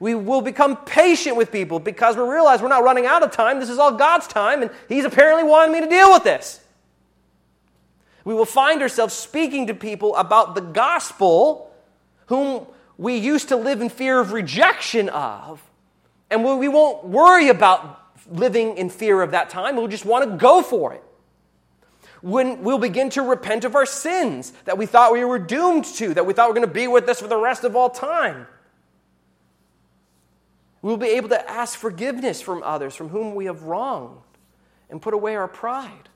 We 0.00 0.14
will 0.14 0.40
become 0.40 0.76
patient 0.84 1.36
with 1.36 1.52
people 1.52 1.78
because 1.78 2.16
we 2.16 2.22
realize 2.24 2.60
we're 2.60 2.68
not 2.68 2.82
running 2.82 3.06
out 3.06 3.22
of 3.22 3.30
time. 3.30 3.60
This 3.60 3.70
is 3.70 3.78
all 3.78 3.92
God's 3.92 4.26
time, 4.26 4.62
and 4.62 4.70
He's 4.88 5.04
apparently 5.04 5.44
wanting 5.44 5.72
me 5.72 5.80
to 5.80 5.88
deal 5.88 6.12
with 6.12 6.24
this. 6.24 6.60
We 8.24 8.34
will 8.34 8.44
find 8.44 8.82
ourselves 8.82 9.14
speaking 9.14 9.68
to 9.68 9.74
people 9.74 10.16
about 10.16 10.56
the 10.56 10.62
gospel 10.62 11.72
whom 12.26 12.66
we 12.98 13.16
used 13.16 13.50
to 13.50 13.56
live 13.56 13.80
in 13.80 13.88
fear 13.88 14.18
of 14.18 14.32
rejection 14.32 15.08
of, 15.10 15.62
and 16.30 16.42
we 16.42 16.68
won't 16.68 17.04
worry 17.04 17.48
about 17.48 18.00
living 18.28 18.76
in 18.76 18.90
fear 18.90 19.22
of 19.22 19.30
that 19.30 19.50
time. 19.50 19.76
We'll 19.76 19.86
just 19.86 20.06
want 20.06 20.28
to 20.28 20.36
go 20.36 20.62
for 20.62 20.94
it 20.94 21.03
when 22.24 22.62
we'll 22.62 22.78
begin 22.78 23.10
to 23.10 23.20
repent 23.20 23.66
of 23.66 23.74
our 23.74 23.84
sins 23.84 24.54
that 24.64 24.78
we 24.78 24.86
thought 24.86 25.12
we 25.12 25.22
were 25.26 25.38
doomed 25.38 25.84
to, 25.84 26.14
that 26.14 26.24
we 26.24 26.32
thought 26.32 26.48
were 26.48 26.54
going 26.54 26.66
to 26.66 26.72
be 26.72 26.88
with 26.88 27.06
us 27.06 27.20
for 27.20 27.28
the 27.28 27.36
rest 27.36 27.64
of 27.64 27.76
all 27.76 27.90
time. 27.90 28.46
We'll 30.80 30.96
be 30.96 31.08
able 31.08 31.28
to 31.28 31.50
ask 31.50 31.78
forgiveness 31.78 32.40
from 32.40 32.62
others 32.62 32.94
from 32.94 33.10
whom 33.10 33.34
we 33.34 33.44
have 33.44 33.64
wronged 33.64 34.22
and 34.88 35.02
put 35.02 35.12
away 35.12 35.36
our 35.36 35.46
pride 35.46 36.08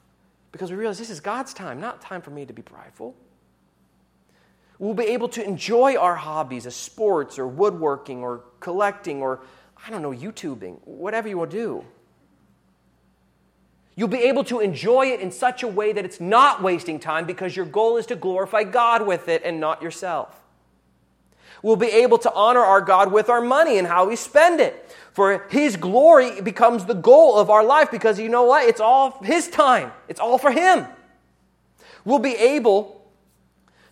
because 0.50 0.70
we 0.70 0.78
realize 0.78 0.98
this 0.98 1.10
is 1.10 1.20
God's 1.20 1.52
time, 1.52 1.78
not 1.78 2.00
time 2.00 2.22
for 2.22 2.30
me 2.30 2.46
to 2.46 2.54
be 2.54 2.62
prideful. 2.62 3.14
We'll 4.78 4.94
be 4.94 5.08
able 5.08 5.28
to 5.28 5.44
enjoy 5.44 5.98
our 5.98 6.14
hobbies 6.14 6.64
as 6.64 6.74
sports 6.74 7.38
or 7.38 7.46
woodworking 7.46 8.20
or 8.20 8.44
collecting 8.60 9.20
or, 9.20 9.40
I 9.86 9.90
don't 9.90 10.00
know, 10.00 10.12
YouTubing, 10.12 10.78
whatever 10.86 11.28
you 11.28 11.36
will 11.36 11.44
do. 11.44 11.84
You'll 13.98 14.06
be 14.06 14.22
able 14.28 14.44
to 14.44 14.60
enjoy 14.60 15.06
it 15.06 15.18
in 15.18 15.32
such 15.32 15.64
a 15.64 15.66
way 15.66 15.92
that 15.92 16.04
it's 16.04 16.20
not 16.20 16.62
wasting 16.62 17.00
time 17.00 17.26
because 17.26 17.56
your 17.56 17.66
goal 17.66 17.96
is 17.96 18.06
to 18.06 18.14
glorify 18.14 18.62
God 18.62 19.04
with 19.04 19.26
it 19.26 19.42
and 19.44 19.58
not 19.58 19.82
yourself. 19.82 20.40
We'll 21.64 21.74
be 21.74 21.88
able 21.88 22.18
to 22.18 22.32
honor 22.32 22.60
our 22.60 22.80
God 22.80 23.10
with 23.10 23.28
our 23.28 23.40
money 23.40 23.76
and 23.76 23.88
how 23.88 24.08
we 24.08 24.14
spend 24.14 24.60
it. 24.60 24.88
For 25.10 25.48
His 25.50 25.74
glory 25.74 26.40
becomes 26.40 26.84
the 26.84 26.94
goal 26.94 27.38
of 27.38 27.50
our 27.50 27.64
life 27.64 27.90
because 27.90 28.20
you 28.20 28.28
know 28.28 28.44
what? 28.44 28.68
It's 28.68 28.78
all 28.78 29.20
His 29.24 29.48
time, 29.48 29.90
it's 30.06 30.20
all 30.20 30.38
for 30.38 30.52
Him. 30.52 30.86
We'll 32.04 32.20
be 32.20 32.36
able 32.36 33.04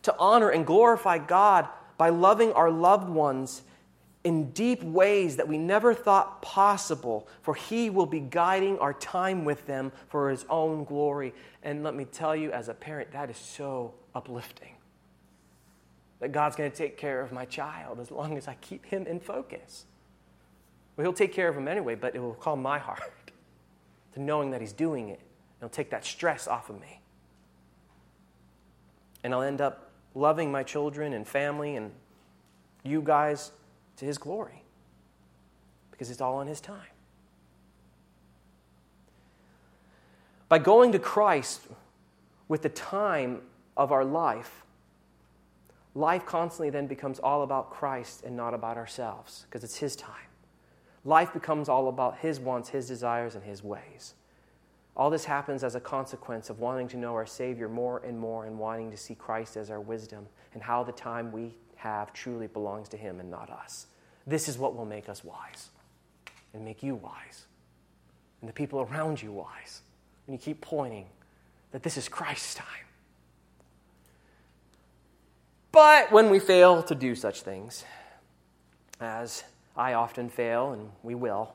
to 0.02 0.14
honor 0.20 0.50
and 0.50 0.64
glorify 0.64 1.18
God 1.18 1.66
by 1.98 2.10
loving 2.10 2.52
our 2.52 2.70
loved 2.70 3.08
ones 3.08 3.62
in 4.26 4.50
deep 4.50 4.82
ways 4.82 5.36
that 5.36 5.46
we 5.46 5.56
never 5.56 5.94
thought 5.94 6.42
possible, 6.42 7.28
for 7.42 7.54
He 7.54 7.90
will 7.90 8.06
be 8.06 8.18
guiding 8.18 8.76
our 8.80 8.92
time 8.92 9.44
with 9.44 9.64
them 9.66 9.92
for 10.08 10.30
His 10.30 10.44
own 10.50 10.82
glory. 10.82 11.32
And 11.62 11.84
let 11.84 11.94
me 11.94 12.04
tell 12.04 12.34
you, 12.34 12.50
as 12.50 12.68
a 12.68 12.74
parent, 12.74 13.12
that 13.12 13.30
is 13.30 13.36
so 13.36 13.94
uplifting 14.16 14.72
that 16.18 16.32
God's 16.32 16.56
going 16.56 16.68
to 16.68 16.76
take 16.76 16.96
care 16.96 17.20
of 17.20 17.30
my 17.30 17.44
child 17.44 18.00
as 18.00 18.10
long 18.10 18.36
as 18.36 18.48
I 18.48 18.54
keep 18.54 18.84
him 18.86 19.06
in 19.06 19.20
focus. 19.20 19.84
Well, 20.96 21.04
he'll 21.04 21.12
take 21.12 21.32
care 21.32 21.48
of 21.48 21.56
him 21.56 21.68
anyway, 21.68 21.94
but 21.94 22.16
it 22.16 22.18
will 22.18 22.34
calm 22.34 22.60
my 22.60 22.80
heart 22.80 23.30
to 24.14 24.20
knowing 24.20 24.50
that 24.50 24.60
he's 24.60 24.72
doing 24.72 25.10
it. 25.10 25.20
It'll 25.60 25.68
take 25.68 25.90
that 25.90 26.04
stress 26.04 26.48
off 26.48 26.68
of 26.68 26.80
me. 26.80 27.00
And 29.22 29.32
I'll 29.32 29.42
end 29.42 29.60
up 29.60 29.92
loving 30.16 30.50
my 30.50 30.64
children 30.64 31.12
and 31.12 31.28
family 31.28 31.76
and 31.76 31.92
you 32.82 33.02
guys 33.02 33.52
to 33.96 34.04
his 34.04 34.18
glory 34.18 34.62
because 35.90 36.10
it's 36.10 36.20
all 36.20 36.40
in 36.40 36.48
his 36.48 36.60
time. 36.60 36.90
By 40.48 40.58
going 40.58 40.92
to 40.92 40.98
Christ 40.98 41.62
with 42.48 42.62
the 42.62 42.68
time 42.68 43.42
of 43.76 43.90
our 43.90 44.04
life, 44.04 44.64
life 45.94 46.24
constantly 46.24 46.70
then 46.70 46.86
becomes 46.86 47.18
all 47.18 47.42
about 47.42 47.70
Christ 47.70 48.22
and 48.22 48.36
not 48.36 48.54
about 48.54 48.76
ourselves 48.76 49.46
because 49.48 49.64
it's 49.64 49.78
His 49.78 49.96
time. 49.96 50.12
Life 51.04 51.32
becomes 51.32 51.68
all 51.68 51.88
about 51.88 52.18
His 52.18 52.38
wants, 52.38 52.68
His 52.68 52.86
desires, 52.86 53.34
and 53.34 53.42
His 53.42 53.64
ways. 53.64 54.14
All 54.96 55.10
this 55.10 55.24
happens 55.24 55.64
as 55.64 55.74
a 55.74 55.80
consequence 55.80 56.48
of 56.48 56.60
wanting 56.60 56.88
to 56.88 56.96
know 56.96 57.14
our 57.14 57.26
Savior 57.26 57.68
more 57.68 58.00
and 58.04 58.18
more 58.18 58.46
and 58.46 58.58
wanting 58.58 58.90
to 58.90 58.96
see 58.96 59.14
Christ 59.14 59.56
as 59.56 59.70
our 59.70 59.80
wisdom 59.80 60.26
and 60.54 60.62
how 60.62 60.84
the 60.84 60.92
time 60.92 61.32
we 61.32 61.54
have 61.76 62.12
truly 62.12 62.46
belongs 62.46 62.88
to 62.90 62.96
Him 62.96 63.20
and 63.20 63.30
not 63.30 63.50
us. 63.50 63.86
This 64.26 64.48
is 64.48 64.58
what 64.58 64.74
will 64.76 64.84
make 64.84 65.08
us 65.08 65.22
wise 65.24 65.68
and 66.52 66.64
make 66.64 66.82
you 66.82 66.96
wise 66.96 67.46
and 68.40 68.48
the 68.48 68.52
people 68.52 68.80
around 68.80 69.22
you 69.22 69.32
wise. 69.32 69.82
And 70.26 70.34
you 70.34 70.38
keep 70.38 70.60
pointing 70.60 71.06
that 71.72 71.82
this 71.82 71.96
is 71.96 72.08
Christ's 72.08 72.54
time. 72.54 72.66
But 75.72 76.10
when 76.10 76.30
we 76.30 76.38
fail 76.38 76.82
to 76.84 76.94
do 76.94 77.14
such 77.14 77.42
things, 77.42 77.84
as 79.00 79.44
I 79.76 79.92
often 79.92 80.28
fail 80.28 80.72
and 80.72 80.90
we 81.02 81.14
will, 81.14 81.52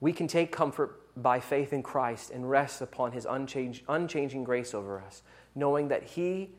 we 0.00 0.12
can 0.12 0.26
take 0.28 0.50
comfort 0.50 1.00
by 1.16 1.40
faith 1.40 1.72
in 1.72 1.82
Christ 1.82 2.30
and 2.30 2.48
rest 2.48 2.80
upon 2.80 3.12
his 3.12 3.26
unchanging, 3.28 3.84
unchanging 3.88 4.44
grace 4.44 4.74
over 4.74 5.00
us, 5.00 5.22
knowing 5.54 5.88
that 5.88 6.02
he 6.04 6.50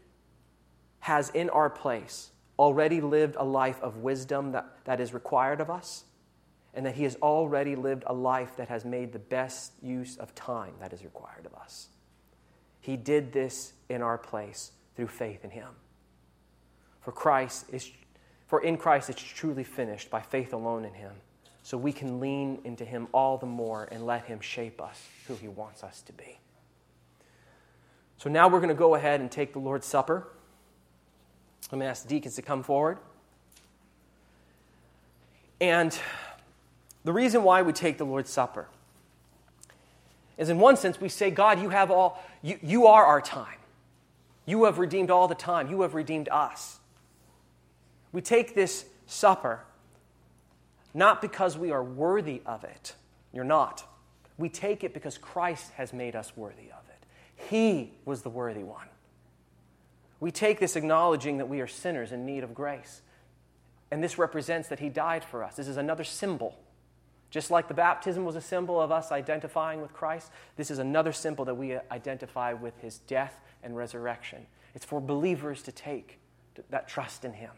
has 1.00 1.30
in 1.30 1.50
our 1.50 1.70
place 1.70 2.32
already 2.58 3.02
lived 3.02 3.36
a 3.38 3.44
life 3.44 3.82
of 3.82 3.98
wisdom 3.98 4.52
that, 4.52 4.66
that 4.86 5.00
is 5.00 5.14
required 5.14 5.62
of 5.62 5.70
us, 5.70 6.04
and 6.74 6.86
that 6.86 6.96
he 6.96 7.04
has 7.04 7.16
already 7.22 7.76
lived 7.76 8.04
a 8.08 8.14
life 8.14 8.58
that 8.58 8.68
has 8.68 8.86
made 8.86 9.14
the 9.14 9.20
best 9.20 9.72
use 9.82 10.18
of 10.18 10.36
time 10.36 10.74
that 10.80 10.94
is 10.94 11.04
required 11.04 11.46
of 11.46 11.54
us. 11.56 11.88
He 12.82 12.98
did 12.98 13.32
this 13.32 13.74
in 13.88 14.02
our 14.02 14.18
place 14.18 14.72
through 14.96 15.08
faith 15.08 15.44
in 15.44 15.52
him. 15.52 15.70
For 17.02 17.12
Christ 17.12 17.66
is 17.72 17.90
for 18.48 18.62
in 18.62 18.78
Christ 18.78 19.10
it's 19.10 19.22
truly 19.22 19.64
finished 19.64 20.10
by 20.10 20.22
faith 20.22 20.54
alone 20.54 20.84
in 20.84 20.94
him. 20.94 21.14
So 21.62 21.78
we 21.78 21.94
can 21.94 22.20
lean 22.20 22.62
into 22.64 22.84
him 22.84 23.08
all 23.14 23.38
the 23.38 23.46
more 23.46 23.88
and 23.92 24.06
let 24.06 24.26
him 24.26 24.40
shape 24.40 24.82
us 24.82 25.00
who 25.28 25.36
he 25.36 25.48
wants 25.48 25.84
us 25.84 26.02
to 26.04 26.14
be. 26.14 26.40
So 28.18 28.30
now 28.30 28.48
we're 28.48 28.60
going 28.60 28.70
to 28.70 28.76
go 28.76 28.96
ahead 28.96 29.22
and 29.22 29.32
take 29.32 29.54
the 29.54 29.60
Lord's 29.60 29.86
Supper. 29.86 30.28
Going 31.68 31.82
to 31.82 31.86
ask 31.86 32.04
the 32.04 32.10
deacons 32.10 32.36
to 32.36 32.42
come 32.42 32.64
forward. 32.64 32.98
And 35.62 35.98
the 37.04 37.14
reason 37.14 37.44
why 37.44 37.62
we 37.62 37.74
take 37.74 37.98
the 37.98 38.06
Lord's 38.06 38.32
Supper 38.32 38.68
is 40.38 40.50
in 40.50 40.58
one 40.58 40.78
sense 40.78 41.00
we 41.00 41.10
say, 41.10 41.30
God, 41.30 41.62
you 41.62 41.70
have 41.70 41.92
all, 41.92 42.24
you, 42.42 42.58
you 42.64 42.88
are 42.88 43.06
our 43.06 43.22
time. 43.22 43.58
You 44.46 44.64
have 44.64 44.80
redeemed 44.80 45.12
all 45.12 45.28
the 45.28 45.36
time. 45.36 45.70
You 45.70 45.82
have 45.82 45.94
redeemed 45.94 46.30
us. 46.30 46.80
We 48.12 48.22
take 48.22 48.56
this 48.56 48.86
supper 49.06 49.60
not 50.94 51.22
because 51.22 51.58
we 51.58 51.72
are 51.72 51.84
worthy 51.84 52.42
of 52.46 52.64
it. 52.64 52.96
You're 53.32 53.44
not. 53.44 53.86
We 54.38 54.50
take 54.50 54.84
it 54.84 54.94
because 54.94 55.18
Christ 55.18 55.72
has 55.74 55.94
made 55.94 56.16
us 56.16 56.36
worthy 56.36 56.72
of 56.72 56.84
it. 56.90 57.48
He 57.50 57.92
was 58.06 58.22
the 58.22 58.30
worthy 58.30 58.64
one. 58.64 58.88
We 60.20 60.32
take 60.32 60.60
this 60.60 60.76
acknowledging 60.76 61.38
that 61.38 61.48
we 61.48 61.62
are 61.62 61.68
sinners 61.68 62.12
in 62.12 62.26
need 62.26 62.44
of 62.44 62.54
grace. 62.54 63.02
And 63.92 64.04
this 64.04 64.18
represents 64.18 64.68
that 64.70 64.80
He 64.80 64.90
died 64.90 65.24
for 65.24 65.44
us. 65.44 65.56
This 65.56 65.68
is 65.68 65.78
another 65.78 66.04
symbol. 66.04 66.58
Just 67.30 67.52
like 67.52 67.68
the 67.68 67.74
baptism 67.74 68.26
was 68.26 68.36
a 68.36 68.42
symbol 68.42 68.82
of 68.82 68.92
us 68.92 69.12
identifying 69.12 69.82
with 69.82 69.94
Christ, 69.94 70.32
this 70.58 70.72
is 70.72 70.80
another 70.80 71.14
symbol 71.14 71.46
that 71.46 71.56
we 71.56 71.78
identify 71.92 72.54
with 72.54 72.78
His 72.82 73.00
death 73.00 73.40
and 73.64 73.78
resurrection. 73.78 74.46
It's 74.76 74.86
for 74.86 75.00
believers 75.00 75.62
to 75.64 75.72
take 75.72 76.20
that 76.70 76.88
trust 76.88 77.24
in 77.26 77.34
Him. 77.34 77.52